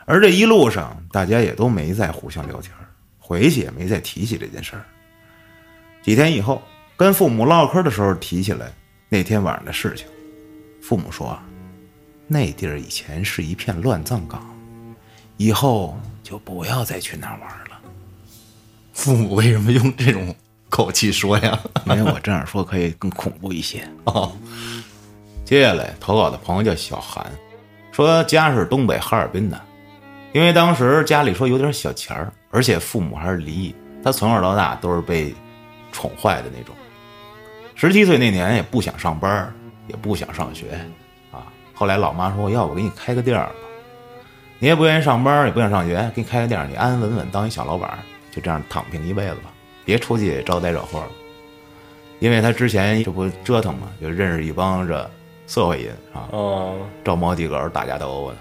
[0.04, 2.72] 而这一路上，大家也都没再互相聊天，
[3.18, 4.84] 回去也没再提起这件事儿。
[6.02, 6.60] 几天以后，
[6.96, 8.72] 跟父母唠嗑的时候提起来
[9.08, 10.06] 那天晚上的事情。
[10.80, 11.38] 父母说
[12.26, 14.44] ：“那地儿以前是一片乱葬岗，
[15.36, 17.80] 以后就不要再去那儿玩了。
[18.92, 20.34] ”父母为什么用这种
[20.68, 21.58] 口气说呀？
[21.86, 24.36] 因为我这样说可以更恐怖一些哦。
[25.44, 27.30] 接下来投稿的朋友叫小韩，
[27.92, 29.60] 说家是东北哈尔滨的，
[30.32, 35.34] 因为当时家里说有点小钱儿，而且父母还是离异，他从小到大都是被
[35.92, 36.74] 宠坏的那种。
[37.74, 39.52] 十七岁那年也不想上班。
[39.88, 40.80] 也不想上学，
[41.32, 41.52] 啊！
[41.74, 43.52] 后来老妈说：“要不给你开个店儿吧？
[44.60, 47.98] 你也不愿意上班，也不想上学，给你开个店儿，你安安稳稳当一小老板，
[48.30, 49.52] 就这样躺平一辈子吧，
[49.84, 51.08] 别出去招灾惹祸了。”
[52.20, 55.10] 因为他之前这不折腾嘛，就认识一帮这
[55.48, 56.28] 社会人啊，
[57.04, 58.36] 招猫递狗、打架斗殴的。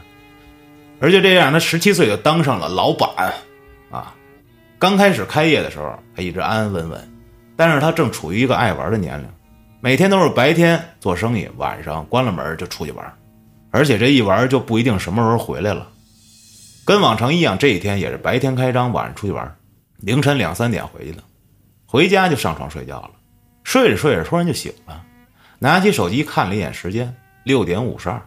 [1.01, 3.33] 而且这样，他十七岁就当上了老板，
[3.89, 4.13] 啊，
[4.77, 7.13] 刚开始开业的时候，他一直安安稳稳，
[7.55, 9.27] 但是他正处于一个爱玩的年龄，
[9.79, 13.13] 每天都是白天做生意，晚上关了门就出去玩，
[13.71, 15.87] 而且这一玩就不一定什么时候回来了。
[16.85, 19.55] 跟往常一样，这一天也是白天开张，晚上出去玩，
[20.01, 21.23] 凌晨两三点回去了，
[21.87, 23.11] 回家就上床睡觉了，
[23.63, 25.03] 睡着睡着突然就醒了，
[25.57, 27.11] 拿起手机看了一眼时间，
[27.43, 28.21] 六点五十二。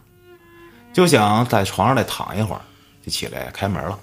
[0.94, 2.60] 就想在床上再躺一会儿，
[3.04, 3.98] 就起来开门了。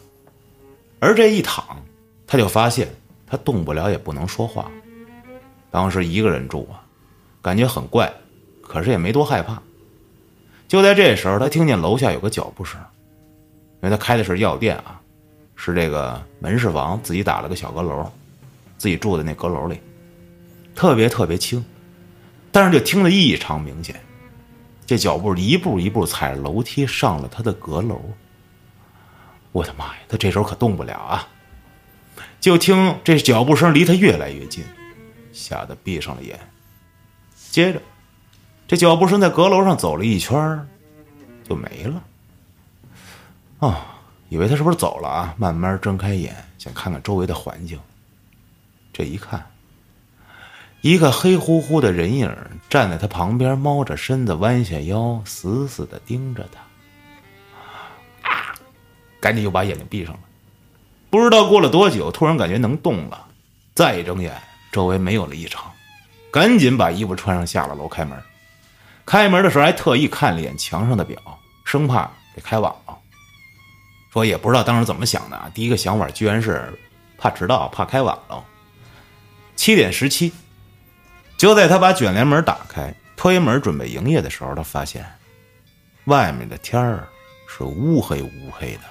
[1.00, 1.82] 而这一躺，
[2.28, 2.94] 他就发现
[3.26, 4.70] 他动不了，也不能说话。
[5.72, 6.84] 当时一个人住啊，
[7.42, 8.14] 感觉很怪，
[8.62, 9.62] 可是也没多害怕。
[10.68, 12.78] 就在这时候，他听见楼下有个脚步声，
[13.82, 15.00] 因为他开的是药店啊，
[15.56, 18.12] 是这个门市房自己打了个小阁楼，
[18.78, 19.80] 自己住的那阁楼里，
[20.76, 21.64] 特别特别轻，
[22.52, 23.96] 但是就听得异常明显。
[24.92, 28.02] 这脚步一步一步踩着楼梯上了他的阁楼。
[29.54, 30.02] 我的妈呀！
[30.10, 31.30] 他这时候可动不了啊！
[32.42, 34.66] 就听这脚步声离他越来越近，
[35.32, 36.38] 吓得闭上了眼。
[37.52, 37.82] 接着，
[38.68, 40.68] 这脚步声在阁楼上走了一圈
[41.48, 42.04] 就没了。
[43.60, 43.96] 啊，
[44.28, 45.34] 以为他是不是走了啊？
[45.38, 47.80] 慢慢睁开眼，想看看周围的环境。
[48.92, 49.51] 这一看。
[50.82, 52.36] 一个黑乎乎的人影
[52.68, 56.60] 站在他旁边，猫着身子，弯下腰，死死的盯着他。
[59.20, 60.20] 赶紧又把眼睛闭上了。
[61.12, 63.28] 不知道过了多久，突然感觉能动了，
[63.76, 64.36] 再一睁眼，
[64.72, 65.72] 周围没有了异常，
[66.32, 68.20] 赶紧把衣服穿上，下了楼开门。
[69.06, 71.20] 开门的时候还特意看了一眼墙上的表，
[71.64, 72.98] 生怕给开晚了。
[74.12, 76.74] 说也不知道当时怎么想的啊，第一个想法居然是
[77.20, 78.44] 怕迟到，怕开晚了。
[79.56, 80.34] 七点十七。
[81.42, 85.04] 就在他把卷帘门打开、推门准备营业的时候，他发现
[86.04, 87.08] 外面的天儿
[87.48, 88.82] 是乌黑乌黑的，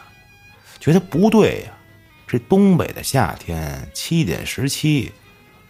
[0.81, 1.71] 觉得不对呀。
[2.27, 5.13] 这东北的夏天七点十七，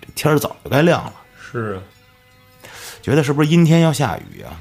[0.00, 1.12] 这天儿早就该亮了。
[1.38, 1.82] 是啊，
[3.02, 4.58] 觉得是不是阴天要下雨啊？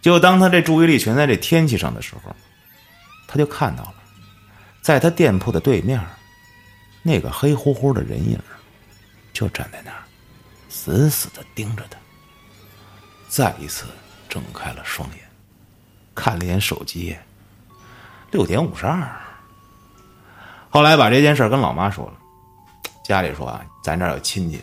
[0.00, 2.34] 就当他这注意力全在这天气上的时候，
[3.28, 3.94] 他就看到了，
[4.80, 6.00] 在他店铺的对面，
[7.02, 8.40] 那个黑乎乎的人影
[9.34, 9.98] 就站在那儿。
[10.68, 11.98] 死死的盯着他，
[13.28, 13.86] 再一次
[14.28, 15.18] 睁开了双眼，
[16.14, 17.16] 看了眼手机，
[18.30, 19.08] 六点五十二。
[20.68, 22.12] 后来把这件事跟老妈说了，
[23.04, 24.60] 家里说啊，咱这有亲戚，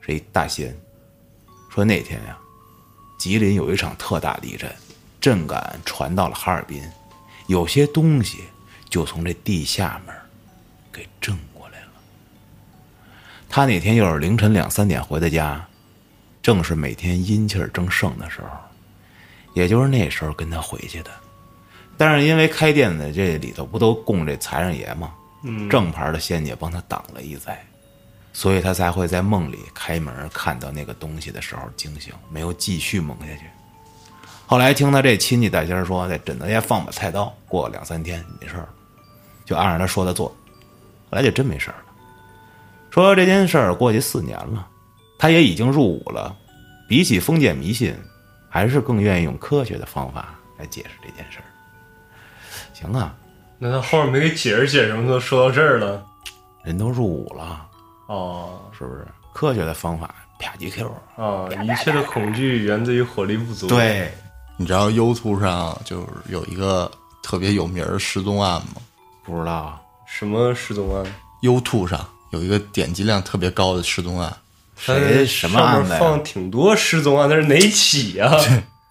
[0.00, 0.76] 是一大仙，
[1.70, 2.36] 说那天呀，
[3.18, 4.74] 吉林有一场特大地震，
[5.20, 6.82] 震感传到了哈尔滨，
[7.46, 8.44] 有些东西
[8.90, 10.14] 就从这地下面
[10.92, 11.38] 给震。
[13.54, 15.64] 他那天又是凌晨两三点回的家，
[16.42, 18.48] 正是每天阴气儿正盛的时候，
[19.52, 21.10] 也就是那时候跟他回去的。
[21.96, 25.14] 但是因为开店的这里头不都供这财神爷吗？
[25.44, 27.64] 嗯正牌的仙姐帮他挡了一灾，
[28.32, 33.42] 所以他才会在梦里开门看到那个东西的时候惊醒，没有继续蒙下去。
[34.46, 38.66] 后来听他这亲戚大仙说，在枕头下放把菜刀，过两三天没事儿，
[39.44, 40.26] 就按照他说的做，
[41.08, 41.76] 后来就真没事儿。
[42.94, 44.68] 说这件事儿过去四年了，
[45.18, 46.32] 他也已经入伍了。
[46.88, 47.92] 比起封建迷信，
[48.48, 51.44] 还是更愿意用科学的方法来解释这件事儿。
[52.72, 53.12] 行啊，
[53.58, 55.08] 那他后面没给解释解释吗？
[55.08, 56.06] 都说到这儿了，
[56.62, 57.66] 人都入伍了，
[58.06, 59.04] 哦，是不是？
[59.32, 61.48] 科学的方法，啪几 Q 啊！
[61.64, 63.66] 一切的恐惧源自于火力不足。
[63.66, 64.08] 对，
[64.56, 66.88] 你知道 YouTube 上就是有一个
[67.24, 68.80] 特别有名的失踪案吗？
[69.24, 71.04] 不知道什么失踪案
[71.42, 72.08] ？YouTube 上。
[72.34, 74.36] 有一个点击量特别高的失踪案，
[74.76, 75.96] 谁什么案子？
[76.00, 78.28] 放挺多失踪案，那是哪起呀？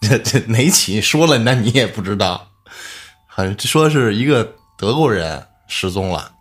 [0.01, 1.01] 这 这哪起？
[1.01, 2.47] 说了，那你也不知道。
[3.27, 6.31] 好像说是一个德国人失踪了，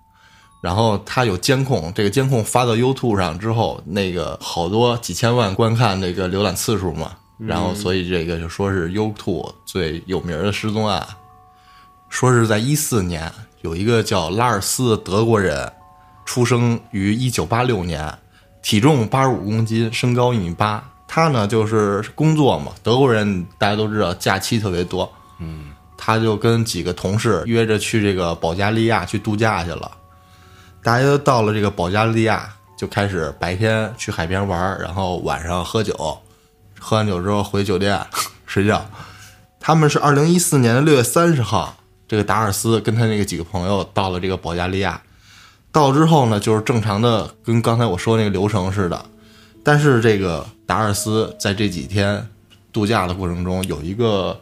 [0.62, 11.05] 然后他有监控，这个监控发到 YouTube 上之后，那个好多几千万观看那个浏览次数嘛，然后所以这个就说是 YouTube 最有名的失踪案，
[12.09, 13.32] 说是在一四年
[13.62, 15.72] 有一个叫拉尔斯的德国人。
[16.24, 18.18] 出生于一九八六年，
[18.62, 20.82] 体重八十五公斤，身高一米八。
[21.14, 29.90] 他呢就是工作嘛，德国人大家都知道假期特别多，嗯，他就跟几个同事约着去这个保加利亚去度假去了。
[30.82, 32.48] 大家都到了这个保加利亚，
[32.78, 36.18] 就开始白天去海边玩，然后晚上喝酒，
[36.80, 38.00] 喝完酒之后回酒店
[38.46, 38.82] 睡觉。
[39.60, 41.76] 他们是二零一四年的六月三十号，
[42.08, 45.00] 这个达尔斯跟他那个几个朋友到了这个保加利亚。
[45.72, 49.04] 到之后呢，就是正常的，跟刚才我说那个流程似的。
[49.64, 52.28] 但是这个达尔斯在这几天
[52.72, 54.38] 度假的过程中，有一个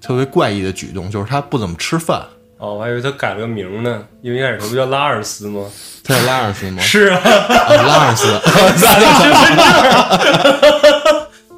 [0.00, 2.22] 特别怪异的举动，就是他不怎么吃饭
[2.58, 5.64] 哦，我还以为他改了个名呢，因为一开始他不叫拉尔斯吗？
[6.04, 6.80] 他叫拉尔斯吗？
[6.80, 8.40] 是啊，啊拉尔斯，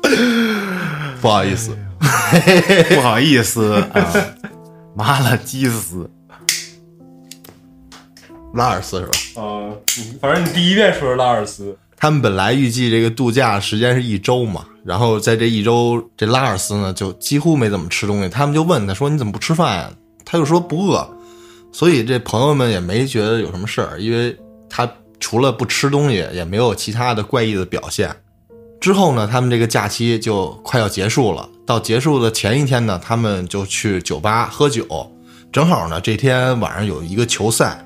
[1.21, 1.77] 不好意思，
[2.95, 3.89] 不好意思啊，
[4.97, 6.11] 麻辣鸡丝。
[8.55, 9.43] 拉尔斯是吧？
[9.43, 18.29] 啊，你反正你第一遍说是拉尔斯，他们本来预计这个度假时间是一周嘛，然后在这一周，这拉尔斯呢就几乎没怎么吃东西。
[18.29, 19.91] 他们就问他说：“你怎么不吃饭呀？”
[20.25, 21.09] 他就说不饿。
[21.73, 24.37] 所以这朋友们也没觉得有什么事儿，因为
[24.71, 24.89] 他
[25.19, 28.15] 除了不吃东西，也没有其他的怪异的表现。
[28.81, 31.49] 之后呢，他们这个假期就快要结束了。
[31.67, 34.87] 到结束的前一天呢，他们就去酒吧喝酒。
[35.51, 37.85] 正好呢，这天晚上有一个球赛，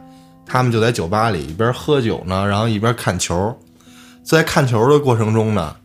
[0.48, 3.56] 他们就在酒吧里一边喝酒呢，然后一边看球。
[4.24, 5.76] 在看球的过程中呢，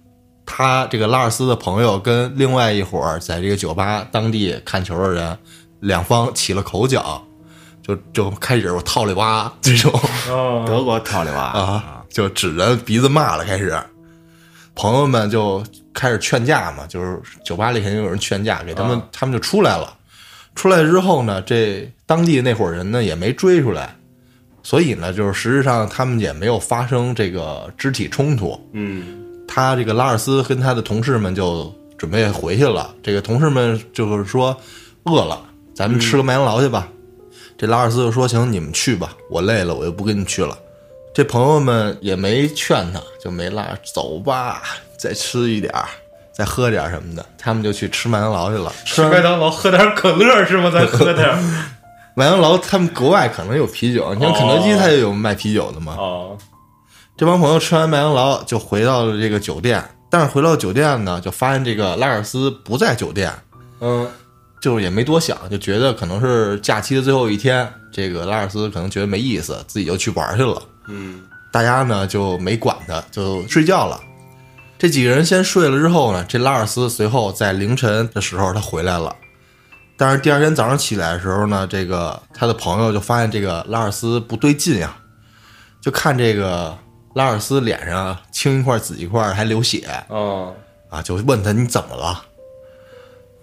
[0.45, 5.38] 他这个拉尔斯的朋友跟另外一伙儿在这个酒吧当地看球的人，
[5.80, 7.22] 两方起了口角，
[7.82, 9.91] 就就开始我套里哇这种
[10.30, 13.78] 啊，德国套里娃啊，就指着鼻子骂了，开始。
[14.76, 19.95] 朋友们就开始劝架嘛，就是酒吧里肯定有人劝架，给他们、他们就出来了。
[20.55, 23.95] 出来之后呢，这当地那伙人呢也没追出来，
[24.64, 28.59] 所以呢，就是实质上他们也没有发生这个肢体冲突。
[28.72, 29.03] 嗯，
[29.47, 32.95] 他这个拉尔斯跟他的同事们就准备回去了。
[33.03, 34.57] 这个同事们就是说
[35.03, 35.45] 饿了，
[35.76, 36.88] 咱们吃个麦当劳去吧。
[37.57, 40.57] 这拉尔斯就说：“行，你们去吧，我累了，我就不跟你去了。”
[41.14, 44.64] 这朋友们也没劝他，就没拉走吧，
[44.97, 45.86] 再吃一点儿，
[46.34, 47.24] 再喝点儿什么的。
[47.38, 48.74] 他们就去吃麦当劳去了。
[48.86, 50.72] 吃麦当劳喝点可乐是吗？
[50.72, 51.38] 再喝点儿
[52.16, 55.95] 麦当劳，他们国外可能有啤酒，你像肯德基它也有卖啤酒的嘛。
[55.97, 56.38] 哦，
[57.18, 63.32] 这帮朋友吃完麦当劳就回到了这个酒店，但是回到酒店呢，就发现这个拉尔斯不在酒店，
[63.80, 64.07] 嗯，
[64.61, 70.61] 就是也没多想，就觉得可能是假期的最后一天，这个拉尔斯可能觉得没意思，自己就去玩去了。
[70.88, 73.99] 嗯，大家呢就没管他，就睡觉了。
[74.78, 79.16] 这几个人先睡了之后呢，这拉尔斯随后在凌晨的时候他回来了，
[80.04, 84.97] 但是第二天早上起来的时候呢，这个他的朋友就发现这个拉尔斯不对劲呀，
[85.80, 86.78] 就看这个
[87.16, 90.51] 拉尔斯脸上青一块紫一块，还流血啊，
[90.89, 92.22] 啊，就问他你怎么了？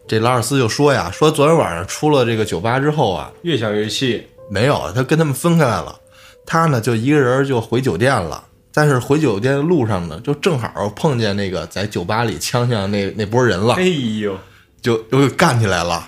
[0.07, 5.99] 这拉尔斯就说呀，说昨天晚上出了这个酒吧之后啊，越想越气，没有，他跟他们分开来了。
[6.45, 8.45] 他呢就一个人就回酒店了，
[8.75, 14.37] 但是回酒店的路上呢，就正好碰见那个在酒吧里枪枪那那波人了哎，呦，
[14.83, 16.07] 就又干起来了。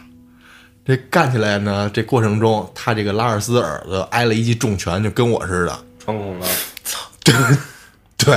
[0.85, 5.78] 这干起来呢，这过程中他这个拉尔斯耳朵挨了一记重拳，就跟我似的。
[6.05, 6.47] 穿孔了，
[6.83, 6.99] 操
[8.16, 8.37] 对，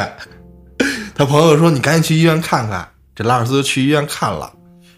[1.16, 2.88] 他朋友说你赶紧去医院看看。
[3.16, 4.54] 这拉尔斯去医院看了，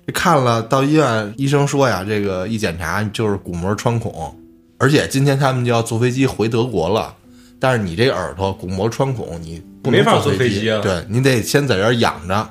[0.05, 4.37] 这看了到医院，医生说呀，这个一检查就是鼓膜穿孔，
[4.77, 7.15] 而且今天他们就要坐飞机回德国了。
[7.59, 12.49] 但是你这耳朵鼓膜穿孔，你不能没法坐飞机啊对你得先在这儿养着，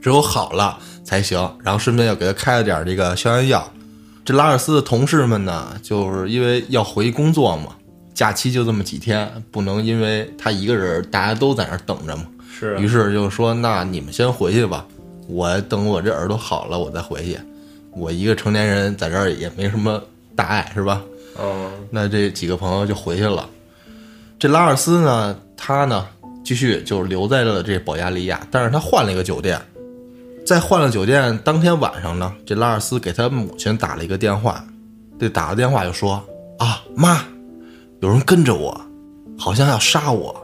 [0.00, 1.38] 只有好了才行。
[1.62, 3.70] 然后顺便又给他开了点这个消炎药。
[4.28, 7.74] 这拉尔斯的同事们呢，就是因为要回工作嘛，
[8.12, 12.26] 假期就这么几天，不能因为他一个人，大家都在那儿等着嘛。
[12.52, 14.84] 是啊于是就说：“那你们先回去吧，
[15.28, 17.38] 我等我这耳朵好了，我再回去。
[17.92, 19.98] 我一个成年人在这儿也没什么
[20.36, 21.00] 大碍，是吧？”
[21.40, 23.48] 嗯，那这几个朋友就回去了。
[24.38, 26.06] 这拉尔斯呢，他呢
[26.44, 29.58] 继续就留在了这保加利亚，但是他换了一个酒店。
[30.48, 34.64] 在换了酒店当天晚上呢，这拉尔斯给他母亲打了一个电话，
[35.20, 36.24] 这打了电话就说
[36.58, 37.22] ：“啊，妈，
[38.00, 38.80] 有人跟着我，
[39.38, 40.42] 好像要杀我。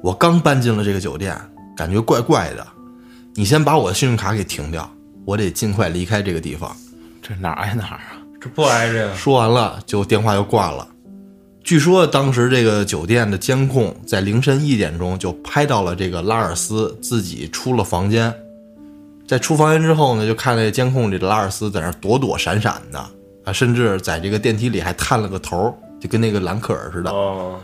[0.00, 1.36] 我刚搬进了这个酒店，
[1.76, 2.64] 感觉怪怪的。
[3.34, 4.88] 你先把我的信用卡给停掉，
[5.24, 6.76] 我得尽快离开这个地方。”
[7.20, 8.22] 这哪儿挨哪儿啊？
[8.40, 9.16] 这不挨着呀？
[9.16, 10.86] 说完了，就电话就挂了。
[11.64, 18.32] 据说当时这个酒店的监控在凌晨一点钟就拍到了这个拉尔斯自己出了房间，
[19.26, 22.98] 在出房间之后呢，就看那监控里的拉尔斯在那躲躲闪闪的
[23.44, 27.10] 啊，甚至在这个电梯里还探了个头，就跟那个兰克尔似的。
[27.10, 27.58] 哦，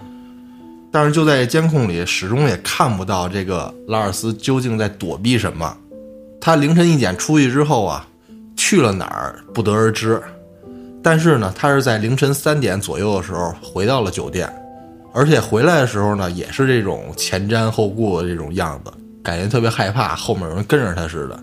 [0.90, 5.76] 但是就在监控里，始终也看不到这个拉尔斯究竟在躲避什么。
[6.40, 8.04] 他凌晨一点出去之后啊，
[8.56, 10.20] 去了哪儿不得而知。
[11.00, 14.52] 但是呢，他是在凌晨三点左右的时候回到了酒店，
[15.12, 18.92] 而且回来的时候呢，也是这种前瞻后顾的这种样子，
[19.22, 21.40] 感觉特别害怕，后面有人跟着他似的。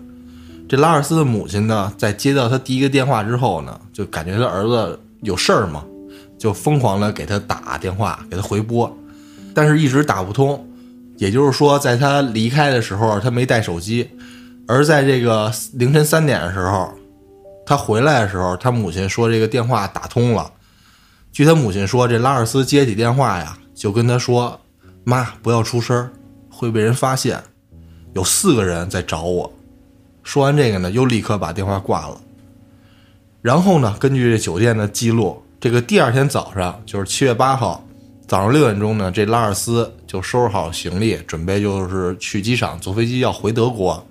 [0.70, 5.84] 这拉尔斯的母亲呢，在接到他第一个电话之后呢，就感觉他儿子有事儿嘛，
[6.38, 8.96] 就疯狂的给他打电话，给他回拨，
[9.52, 10.64] 但是一直打不通。
[11.16, 14.08] 也就是说，在他离开的时候，他没带手机，
[14.68, 16.94] 而在这个凌晨三点的时候，
[17.66, 20.52] 他回来的时候，他母亲说这个电话打通了，
[21.32, 24.60] 据他母亲说，这拉尔斯接起电话呀，就跟他说
[25.02, 26.08] ：“妈，不要出声，
[26.48, 27.42] 会被人发现。
[28.14, 29.52] 有四个人在找我。”
[30.30, 32.16] 说完这个呢，又立刻把电话挂了。
[33.42, 37.84] 然后呢，根据这酒店的记录，这个第二天早上，就是七月八号
[38.28, 44.06] 早上六点钟呢，这拉尔斯就收拾好行李，准备就是去机场坐飞机要回德国。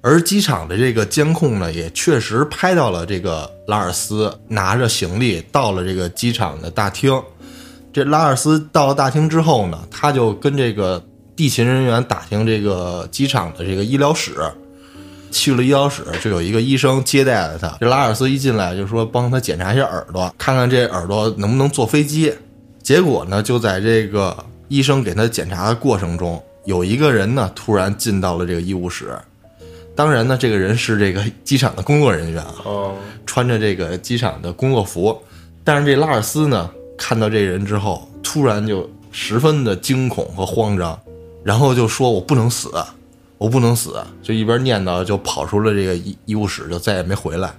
[0.00, 7.22] 而机场的这个监控呢，也确实拍到了这个拉尔斯拿着行李到了这个机场的大厅。
[7.92, 11.00] 这拉尔斯到了大厅之后呢，他就跟这个
[11.36, 14.34] 地勤人员打听这个机场的这个医疗室。
[15.36, 17.76] 去了医疗室，就有一个医生接待了他。
[17.78, 22.32] 这拉尔斯一进来就说帮他检查一下耳朵，看看这耳朵能不能坐飞机。
[22.82, 24.34] 结果呢，就在这个
[24.68, 29.14] 医生给他检查的过程中，有一个人呢突然进到了这个医务室。
[29.94, 32.94] 当然呢，这个人是这个机场的工作人员啊，哦，
[33.26, 35.16] 穿着这个机场的工作服。
[35.62, 40.98] 但是这拉尔斯呢，看到这人之后，突然就十分的惊恐和慌张，
[41.42, 42.70] 然后就说：“我不能死，
[43.38, 47.52] 我不能死！”就一边念叨，就跑出了这个医医务室，就再也没回来。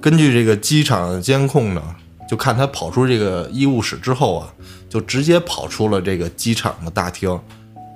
[0.00, 1.82] 根据这个机场的监控呢，
[2.28, 4.52] 就看他跑出这个医务室之后啊，
[4.88, 7.38] 就直接跑出了这个机场的大厅。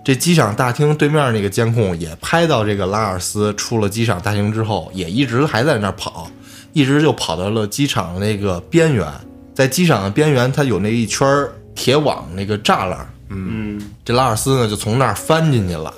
[0.05, 6.30] 这机场大厅对面那个监控也拍到这个拉尔斯出了机场大厅之后，也一直还在那儿跑，
[6.74, 9.11] 一直就跑到了机场那个边缘。
[9.55, 15.95] 在机场的边缘，它有那一圈儿铁网那个栅栏，嗯，这拉尔斯呢就从那儿翻进去了，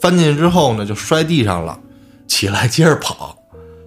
[0.00, 1.78] 翻进去之后呢就摔地上了，
[2.26, 3.36] 起来接着跑，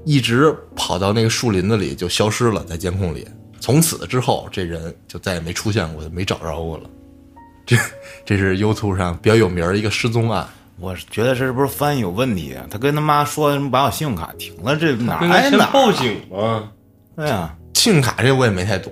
[0.06, 3.28] 一直跑到那个树林子里就消失了，在监控里。
[3.60, 6.90] 从此之后，这人就再也没出现过，就没找着过了。
[7.66, 7.78] 这
[8.26, 10.46] 这是 YouTube 上比较有名儿的一个失踪案。
[10.80, 12.66] 我觉得这是不是翻译有问题啊？
[12.70, 15.72] 他跟他妈说什么把我信用卡停了，这哪应该先挨哪儿啊？
[15.72, 16.70] 报警啊。
[17.16, 18.92] 对呀，信用卡这我也没太懂，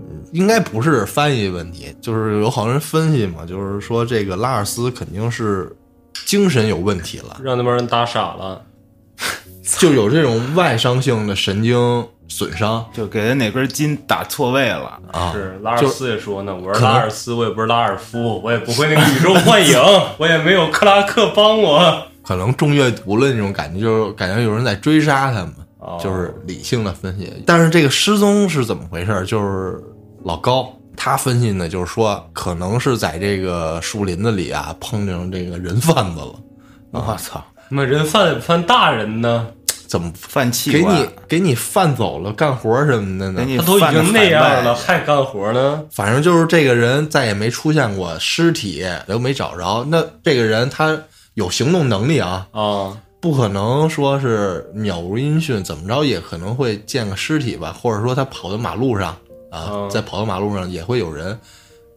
[0.00, 5.70] 嗯应该不是翻译问题，就是有好多人分析嘛，就是说这个拉尔斯肯定是
[6.26, 8.62] 精神有问题了，让那帮人打傻了。
[9.78, 14.98] 就有这种外伤性的神经损伤就给他哪根筋打错位了。
[15.12, 15.30] 啊。
[15.32, 19.78] 是拉尔斯也说呢，我是拉尔斯，我也不是拉尔夫，我也不会那个宇宙幻影，
[20.18, 22.06] 我也没有克拉克帮我。
[22.24, 27.32] 可能中阅读了那种感觉，就是感觉有人在追杀他们，哦就是理性的分析。
[27.46, 29.24] 但是这个失踪是怎么回事？
[29.24, 29.80] 就是
[30.24, 36.34] 老高他分析呢，就是说可能是在这个树林子里啊碰见这个人贩子了。
[36.92, 39.46] 我操，那人贩也不犯大人呢，
[39.86, 43.42] 怎么犯气管给你给你贩走了干活什么的呢？
[43.56, 45.82] 他都已经那样了，还干活呢？
[45.90, 49.86] 反正就是这个人再也没出现过，尸体都没找着。
[49.88, 50.98] 那这个人他
[51.34, 59.16] 有行动能力啊，啊，不可能说是渺无音讯，怎么着也可能会见个尸体吧，或者说他跑到马路上
[59.52, 61.38] 啊，嗯在跑到马路上也会有人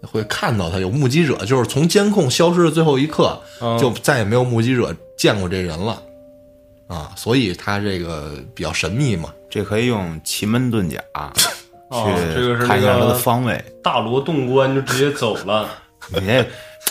[0.04, 6.00] 会看到他，有目击者，就是从监控消失的最后一刻，嗯就再也没有目击者见过这人了
[6.88, 9.34] 啊，所以他这个比较神秘嘛。
[9.50, 11.00] 这可以用奇门遁甲
[11.90, 13.64] 去看一下他的方位。
[13.82, 15.70] 大罗洞观就直接走了。
[16.12, 16.46] 你这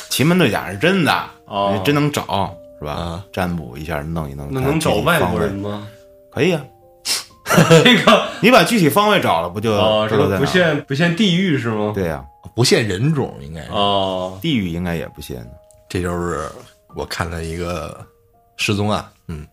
[0.09, 1.13] 奇门遁甲是真的，
[1.45, 3.25] 哦你真能找是吧啊？
[3.33, 5.87] 占卜一下，弄一弄，那能找外国人吗？
[6.33, 6.65] 可以啊，
[7.85, 10.53] 这个 你把具体方位找了，不就哦，这个不知道在哪儿？
[10.53, 11.93] 限不限地域是吗？
[11.95, 12.25] 对呀，
[12.55, 15.45] 不限人种，应该是，哦，地域应该也不限。
[15.89, 16.49] 这就是
[16.97, 17.97] 我看了一个
[18.57, 19.05] 失踪案。
[19.29, 19.47] 嗯，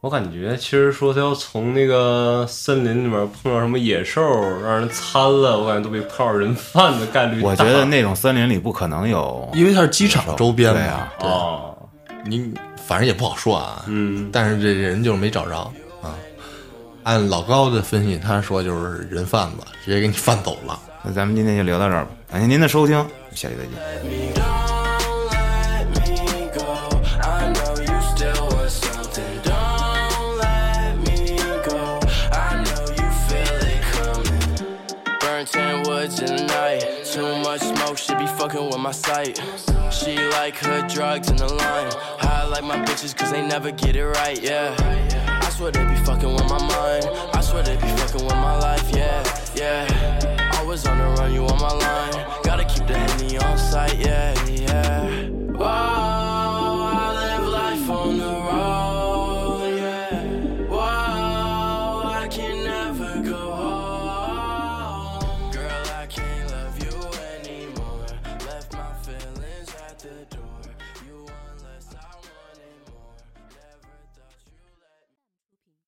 [0.00, 4.20] 我感觉其实说他要从那个森林里面碰到什么野兽
[4.60, 7.48] 让人参了，我感觉都比碰到人贩的概率大。
[7.48, 11.76] 我觉得那种森林里不可能有，因为它是机场周边嘛，对啊哦，
[12.26, 12.52] 你
[12.86, 13.84] 反正也不好说啊。
[13.86, 15.70] 嗯，但是这人就是没找着啊。
[17.04, 20.78] 按老高的分析，他说就是人贩子，直接给你贩走了。
[21.02, 22.96] 那咱们今天就聊到这儿吧，感谢您的收听，
[23.34, 23.72] 下期再见。
[24.34, 26.64] Don't let me go.
[27.20, 29.42] I know you still want something.
[29.42, 31.36] Don't let me
[31.68, 32.00] go.
[32.32, 34.40] I know you feel it coming.
[35.20, 37.04] Burn ten woods in the night.
[37.04, 39.42] Too much smoke should be fucking with my sight.
[39.90, 41.92] She like her drugs and the lime.
[42.22, 44.74] I like my bitches cause they never get it right, yeah.
[45.54, 47.04] I swear they be fucking with my mind.
[47.32, 49.22] I swear they be fucking with my life, yeah,
[49.54, 50.50] yeah.
[50.58, 52.42] Always on the run, you on my line.
[52.42, 56.13] Gotta keep the henny on sight, yeah, yeah.